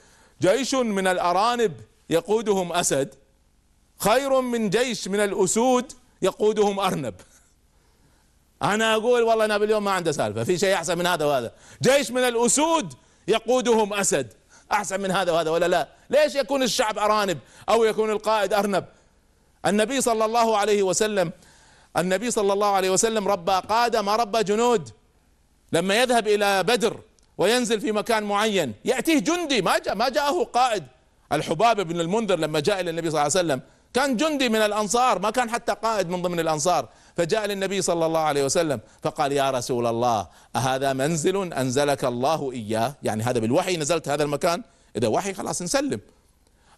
[0.41, 1.73] جيش من الأرانب
[2.11, 3.15] يقودهم أسد
[3.99, 7.15] خير من جيش من الأسود يقودهم أرنب.
[8.63, 11.53] أنا أقول والله نابليون ما عنده سالفة في شيء أحسن من هذا وهذا.
[11.83, 12.95] جيش من الأسود
[13.29, 14.33] يقودهم أسد
[14.73, 18.85] أحسن من هذا وهذا ولا لا؟ ليش يكون الشعب أرانب أو يكون القائد أرنب؟
[19.67, 21.33] النبي صلى الله عليه وسلم
[21.97, 24.91] النبي صلى الله عليه وسلم ربى قاده ما ربى جنود.
[25.73, 27.01] لما يذهب إلى بدر
[27.39, 30.85] وينزل في مكان معين يأتيه جندي ما جاء ما جاءه قائد.
[31.33, 33.61] الحباب بن المنذر لما جاء إلى النبي صلى الله عليه وسلم
[33.95, 36.89] كان جندي من الأنصار ما كان حتى قائد من ضمن الأنصار.
[37.17, 42.95] فجاء للنبي صلى الله عليه وسلم فقال يا رسول الله أهذا منزل أنزلك الله إياه؟
[43.03, 44.63] يعني هذا بالوحي نزلت هذا المكان.
[44.97, 46.01] إذا وحي خلاص نسلم.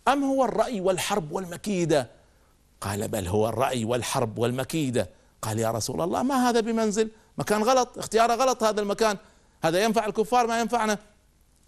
[0.09, 2.20] أم هو الرأي والحرب والمكيدة؟
[2.81, 5.11] قال بل هو الرأي والحرب والمكيدة.
[5.43, 9.17] قال يا رسول الله ما هذا بمنزل؟ مكان غلط اختياره غلط هذا المكان.
[9.65, 10.99] هذا ينفع الكفار ما ينفعنا.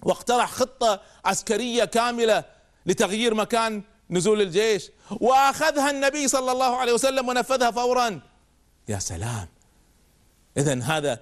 [0.03, 2.45] واقترح خطة عسكرية كاملة
[2.87, 4.91] لتغيير مكان نزول الجيش.
[5.11, 8.21] وأخذها النبي صلى الله عليه وسلم ونفذها فورا.
[8.89, 9.49] يا سلام.
[10.57, 11.21] اذا هذا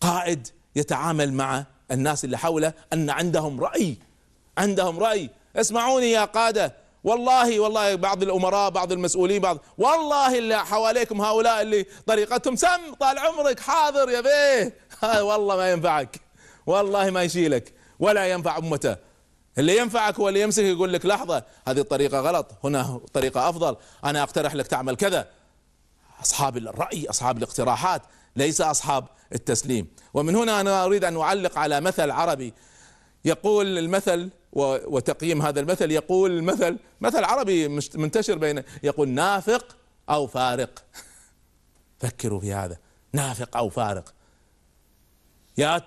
[0.00, 3.96] قائد يتعامل مع الناس اللي حوله أن عندهم رأي.
[4.58, 5.30] عندهم رأي.
[5.56, 6.74] اسمعوني يا قادة.
[7.04, 13.18] والله والله بعض الأمراء بعض المسؤولين بعض والله اللي حواليكم هؤلاء اللي طريقتهم سم طال
[13.18, 14.74] عمرك حاضر يا بيه.
[15.28, 16.20] والله ما ينفعك.
[16.66, 18.96] والله ما يشيلك ولا ينفع أمته.
[19.58, 24.22] اللي ينفعك هو اللي يمسك يقول لك لحظة هذه الطريقة غلط هنا طريقة أفضل أنا
[24.22, 25.28] أقترح لك تعمل كذا.
[26.22, 28.02] أصحاب الرأي أصحاب الاقتراحات
[28.36, 29.86] ليس أصحاب التسليم.
[30.14, 32.54] ومن هنا أنا أريد أن أعلق على مثل عربي.
[33.24, 39.76] يقول المثل وتقييم هذا المثل يقول المثل مثل عربي منتشر بين يقول نافق
[40.10, 40.84] أو فارق.
[42.00, 42.78] فكروا في هذا.
[43.12, 44.14] نافق أو فارق.
[45.58, 45.82] يا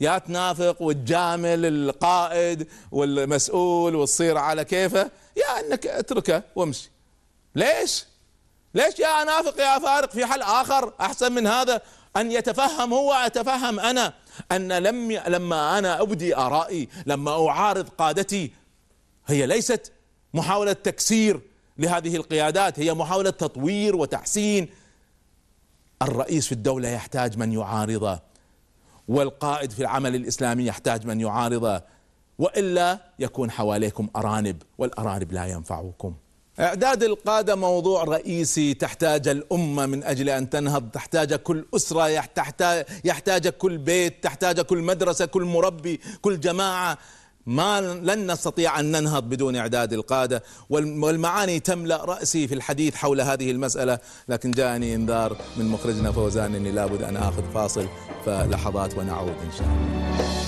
[0.00, 6.90] يا تنافق وتجامل القائد والمسؤول وتصير على كيفه يا إنك اتركه وامشي.
[7.54, 8.04] ليش؟
[8.74, 11.82] ليش يا نافق يا فارق؟ في حل آخر أحسن من هذا
[12.16, 14.14] أن يتفهم هو أتفهم أنا.
[14.52, 18.50] أن لم لما أنا أبدي آرائي لما أعارض قادتي
[19.26, 19.92] هي ليست
[20.34, 21.40] محاولة تكسير
[21.78, 24.68] لهذه القيادات هي محاولة تطوير وتحسين.
[26.02, 28.20] الرئيس في الدولة يحتاج من يعارضه
[29.08, 31.82] والقائد في العمل الإسلامي يحتاج من يعارضه
[32.38, 36.14] وإلا يكون حواليكم أرانب والأرانب لا ينفعوكم
[36.60, 43.48] إعداد القادة موضوع رئيسي تحتاج الأمة من أجل أن تنهض تحتاج كل أسرة يحتاج يحتاج
[43.48, 46.98] كل بيت تحتاج كل مدرسة كل مربي كل جماعة.
[47.46, 50.42] ما لن نستطيع أن ننهض بدون إعداد القادة.
[50.70, 53.98] والمعاني تملأ رأسي في الحديث حول هذه المسألة
[54.28, 57.88] لكن جاءني إنذار من مخرجنا فوزان إني لابد أن آخذ فاصل
[58.26, 60.47] فلحظات ونعود إن شاء الله.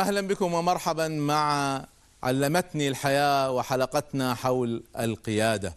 [0.00, 1.84] أهلا بكم ومرحبا مع
[2.22, 5.74] علمتني الحياة وحلقتنا حول القيادة.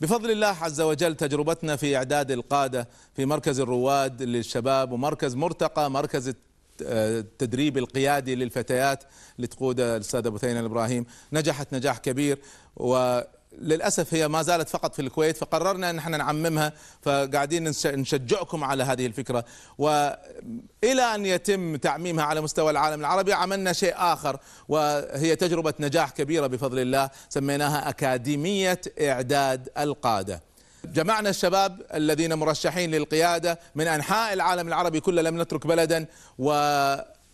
[0.00, 6.32] بفضل الله عز وجل تجربتنا في إعداد القادة في مركز الرواد للشباب ومركز مرتقى مركز
[6.80, 9.04] التدريب القيادي للفتيات
[9.36, 12.38] اللي تقوده الأستاذ أبو ثين الإبراهيم نجحت نجاح كبير
[12.76, 13.20] و
[13.58, 16.72] للأسف هي ما زالت فقط في الكويت فقررنا إن إحنا نعممها
[17.02, 19.44] فقاعدين نشجعكم على هذه الفكرة.
[19.78, 24.38] والى أن يتم تعميمها على مستوى العالم العربي عملنا شيء آخر
[24.68, 30.42] وهي تجربة نجاح كبيرة بفضل الله سميناها أكاديمية إعداد القادة.
[30.84, 36.06] جمعنا الشباب الذين مرشحين للقيادة من أنحاء العالم العربي كله لم نترك بلدا
[36.38, 36.52] و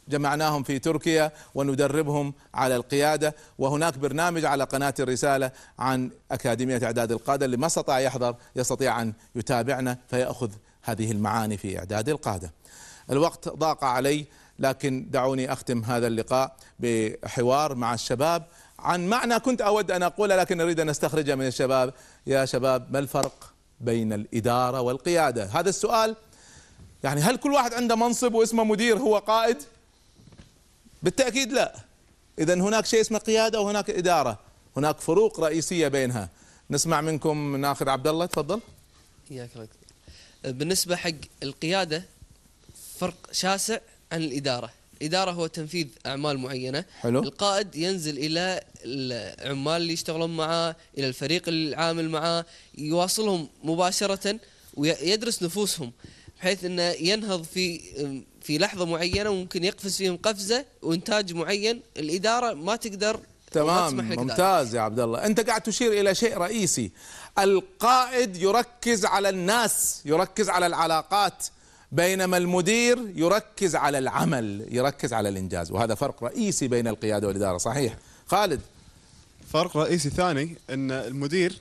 [0.09, 3.35] جمعناهم في تركيا وندربهم على القيادة.
[3.59, 9.13] وهناك برنامج على قناة الرسالة عن أكاديمية إعداد القادة اللي ما استطاع يحضر يستطيع أن
[9.35, 10.51] يتابعنا فيأخذ
[10.83, 12.53] هذه المعاني في إعداد القادة.
[13.11, 14.27] الوقت ضاق علي
[14.59, 18.47] لكن دعوني أختم هذا اللقاء بحوار مع الشباب
[18.79, 21.95] عن معنى كنت أود أن أقوله لكن أريد أن أستخرجه من الشباب.
[22.27, 26.17] يا شباب ما الفرق بين الإدارة والقيادة؟ هذا السؤال
[27.05, 29.57] يعني هل كل واحد عنده منصب واسمه مدير هو قائد؟
[31.07, 31.77] بالتأكيد لا.
[32.39, 34.39] إذا هناك شيء اسمه قيادة وهناك إدارة.
[34.77, 36.31] هناك فروق رئيسية بينها.
[36.71, 38.61] نسمع منكم ناخذ عبد الله تفضل.
[39.31, 39.51] إياك
[40.45, 41.11] بالنسبة حق
[41.43, 42.05] القيادة
[42.99, 43.79] فرق شاسع
[44.13, 44.73] عن الإدارة.
[45.01, 46.85] الإدارة هو تنفيذ أعمال معينة.
[47.01, 47.23] حلو.
[47.23, 52.45] القائد ينزل إلى العمال اللي يشتغلون معاه إلى الفريق العامل معاه
[52.79, 54.41] يواصلهم مباشرة
[54.75, 55.93] ويدرس نفوسهم
[56.39, 57.81] بحيث إنه ينهض في
[58.47, 63.21] في لحظة معينة وممكن يقفز فيهم قفزة وإنتاج معين الإدارة ما تقدر
[63.53, 65.27] تمام ممتاز يا عبد الله.
[65.27, 66.91] أنت قاعد تشير إلى شيء رئيسي.
[67.39, 71.47] القائد يركز على الناس يركز على العلاقات
[71.93, 77.97] بينما المدير يركز على العمل يركز على الإنجاز وهذا فرق رئيسي بين القيادة والإدارة صحيح؟
[78.27, 78.61] خالد.
[79.53, 81.61] فرق رئيسي ثاني إن المدير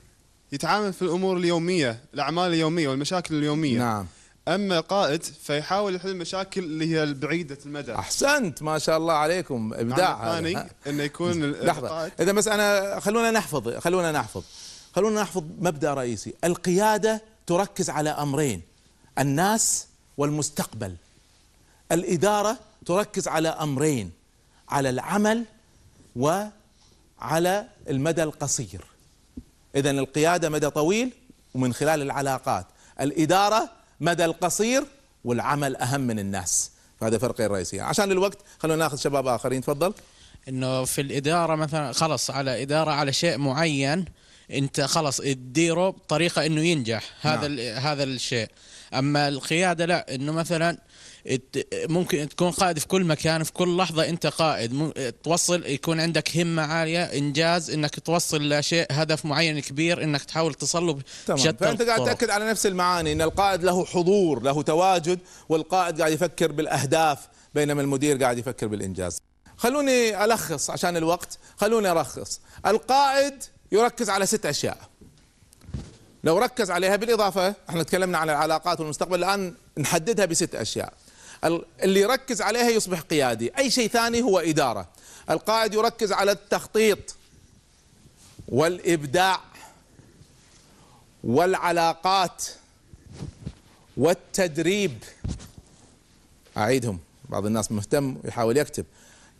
[0.52, 3.80] يتعامل في الأمور اليومية الأعمال اليومية والمشاكل اليومية.
[3.80, 4.06] نعم.
[4.48, 7.96] أما القائد فيحاول يحل المشاكل اللي هي البعيدة المدى.
[7.96, 9.74] أحسنت ما شاء الله عليكم.
[9.74, 10.70] إبداع المعنى هذا.
[10.88, 12.12] إنه يكون القائد.
[12.20, 14.44] إذا بس أنا خلونا نحفظ خلونا نحفظ.
[14.96, 16.34] خلونا نحفظ مبدأ رئيسي.
[16.44, 18.62] القيادة تركز على أمرين
[19.20, 19.88] الناس
[20.18, 20.96] والمستقبل.
[21.92, 24.12] الإدارة تركز على أمرين
[24.70, 25.46] على العمل
[26.16, 28.86] وعلى المدى القصير.
[29.76, 31.12] إذا القيادة مدى طويل
[31.54, 32.66] ومن خلال العلاقات.
[33.02, 33.70] الإدارة
[34.00, 34.84] مدى القصير
[35.24, 36.72] والعمل أهم من الناس.
[37.02, 39.62] هذا فرقين رئيسيين عشان الوقت خلونا ناخذ شباب آخرين.
[39.62, 39.94] تفضل.
[40.50, 44.06] إنه في الإدارة مثلا خلص على إدارة على شيء معين
[44.52, 47.04] أنت خلص تديره بطريقه إنه ينجح.
[47.22, 47.78] هذا نعم.
[47.78, 48.48] هذا الشيء.
[48.94, 50.16] أما القيادة لا.
[50.16, 50.78] إنه مثلا
[51.74, 54.94] ممكن تكون قائد في كل مكان في كل لحظة أنت قائد.
[55.24, 61.00] توصل يكون عندك همة عالية إنجاز إنك توصل لشيء هدف معين كبير إنك تحاول تصله
[61.26, 61.40] تمام.
[61.40, 62.06] فأنت قاعد.
[62.06, 65.20] تأكد على نفس المعاني إن القائد له حضور له تواجد
[65.50, 67.20] والقائد قاعد يفكر بالأهداف
[67.56, 69.22] بينما المدير قاعد يفكر بالإنجاز.
[69.58, 71.38] خلوني ألخص عشان الوقت.
[71.58, 74.78] خلوني الخص القائد يركز على ست أشياء.
[76.24, 80.94] لو ركز عليها بالإضافة إحنا تكلمنا عن العلاقات والمستقبل الآن نحددها بست أشياء.
[81.84, 83.58] اللي يركز عليها يصبح قيادي.
[83.58, 84.88] أي شيء ثاني هو إدارة.
[85.30, 87.16] القائد يركز على التخطيط
[88.48, 89.40] والإبداع
[91.24, 92.46] والعلاقات
[93.98, 95.04] والتدريب.
[96.58, 97.00] أعيدهم.
[97.30, 98.86] بعض الناس مهتم ويحاول يكتب.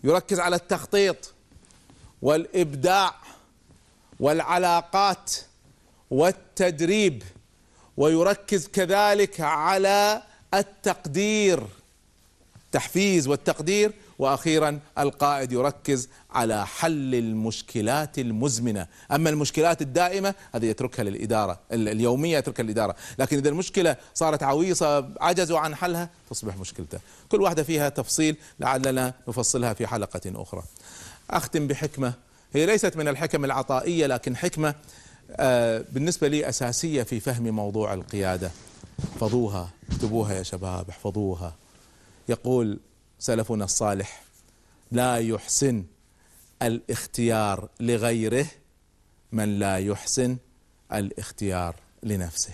[0.04, 1.34] يركز على التخطيط
[2.22, 3.16] والإبداع
[4.20, 5.32] والعلاقات
[6.12, 7.24] والتدريب.
[7.98, 11.68] ويركز كذلك على التقدير.
[12.66, 21.60] التحفيز والتقدير وأخيرا القائد يركز على حل المشكلات المزمنة، أما المشكلات الدائمة هذه يتركها للإدارة،
[21.72, 27.00] ال- اليومية يتركها للإدارة، لكن إذا المشكلة صارت عويصة عجزوا عن حلها تصبح مشكلته،
[27.30, 30.64] كل واحدة فيها تفصيل لعلنا نفصلها في حلقة أخرى.
[31.30, 32.14] أختم بحكمة
[32.54, 34.76] هي ليست من الحكم العطائية لكن حكمة
[35.32, 38.52] آه، بالنسبة لي أساسية في فهم موضوع القيادة.
[39.14, 41.54] احفظوها، اكتبوها يا شباب، احفظوها.
[42.30, 42.80] يقول
[43.20, 44.24] سلفنا الصالح
[44.92, 45.84] لا يحسن
[46.62, 48.46] الاختيار لغيره
[49.32, 50.38] من لا يحسن
[50.94, 52.54] الاختيار لنفسه.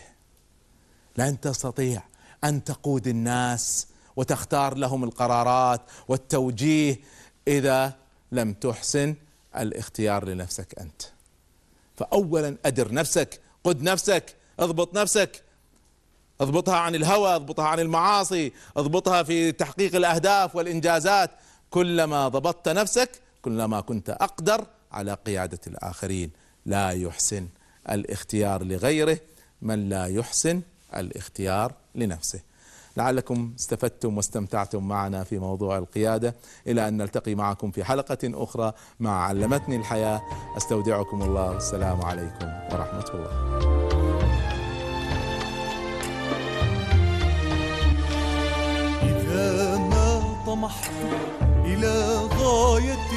[1.17, 2.03] لن تستطيع
[2.43, 6.99] أن تقود الناس وتختار لهم القرارات والتوجيه
[7.47, 7.93] إذا
[8.31, 9.15] لم تحسن
[9.57, 11.01] الاختيار لنفسك أنت.
[11.97, 15.43] فاولا أدر نفسك قد نفسك اضبط نفسك
[16.41, 21.31] اضبطها عن الهوى اضبطها عن المعاصي اضبطها في تحقيق الأهداف والإنجازات.
[21.69, 23.09] كلما ضبطت نفسك
[23.41, 26.31] كلما كنت أقدر على قيادة الآخرين.
[26.65, 27.47] لا يحسن
[27.89, 29.17] الاختيار لغيره
[29.61, 30.61] من لا يحسن
[30.95, 32.39] الاختيار لنفسه.
[32.97, 36.35] لعلكم استفدتم واستمتعتم معنا في موضوع القيادة.
[36.67, 40.21] إلى أن نلتقي معكم في حلقة أخرى مع علمتني الحياة.
[40.57, 41.57] أستودعكم الله.
[41.57, 44.00] السلام عليكم ورحمة الله.
[50.61, 50.91] طمحت
[51.65, 53.09] إلى غاية.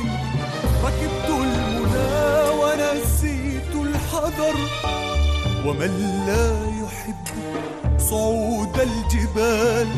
[0.84, 4.54] ركبت المنى ونسيت الحذر.
[5.66, 6.46] ومن لا
[6.84, 7.24] يحب
[7.98, 9.88] صعود الجبال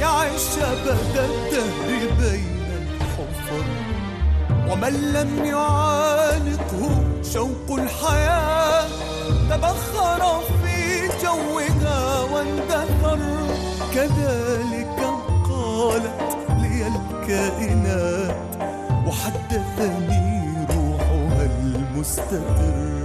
[0.00, 3.64] يعيش أبد الدهر بين الحفر.
[4.70, 8.88] ومن لم يعانقه شوق الحياة
[9.50, 13.18] تبخر في جوها واندثر.
[13.94, 15.00] كذلك
[15.48, 16.39] قالت
[17.30, 18.36] الكائنات
[19.06, 22.99] وحدثني روحها المستتر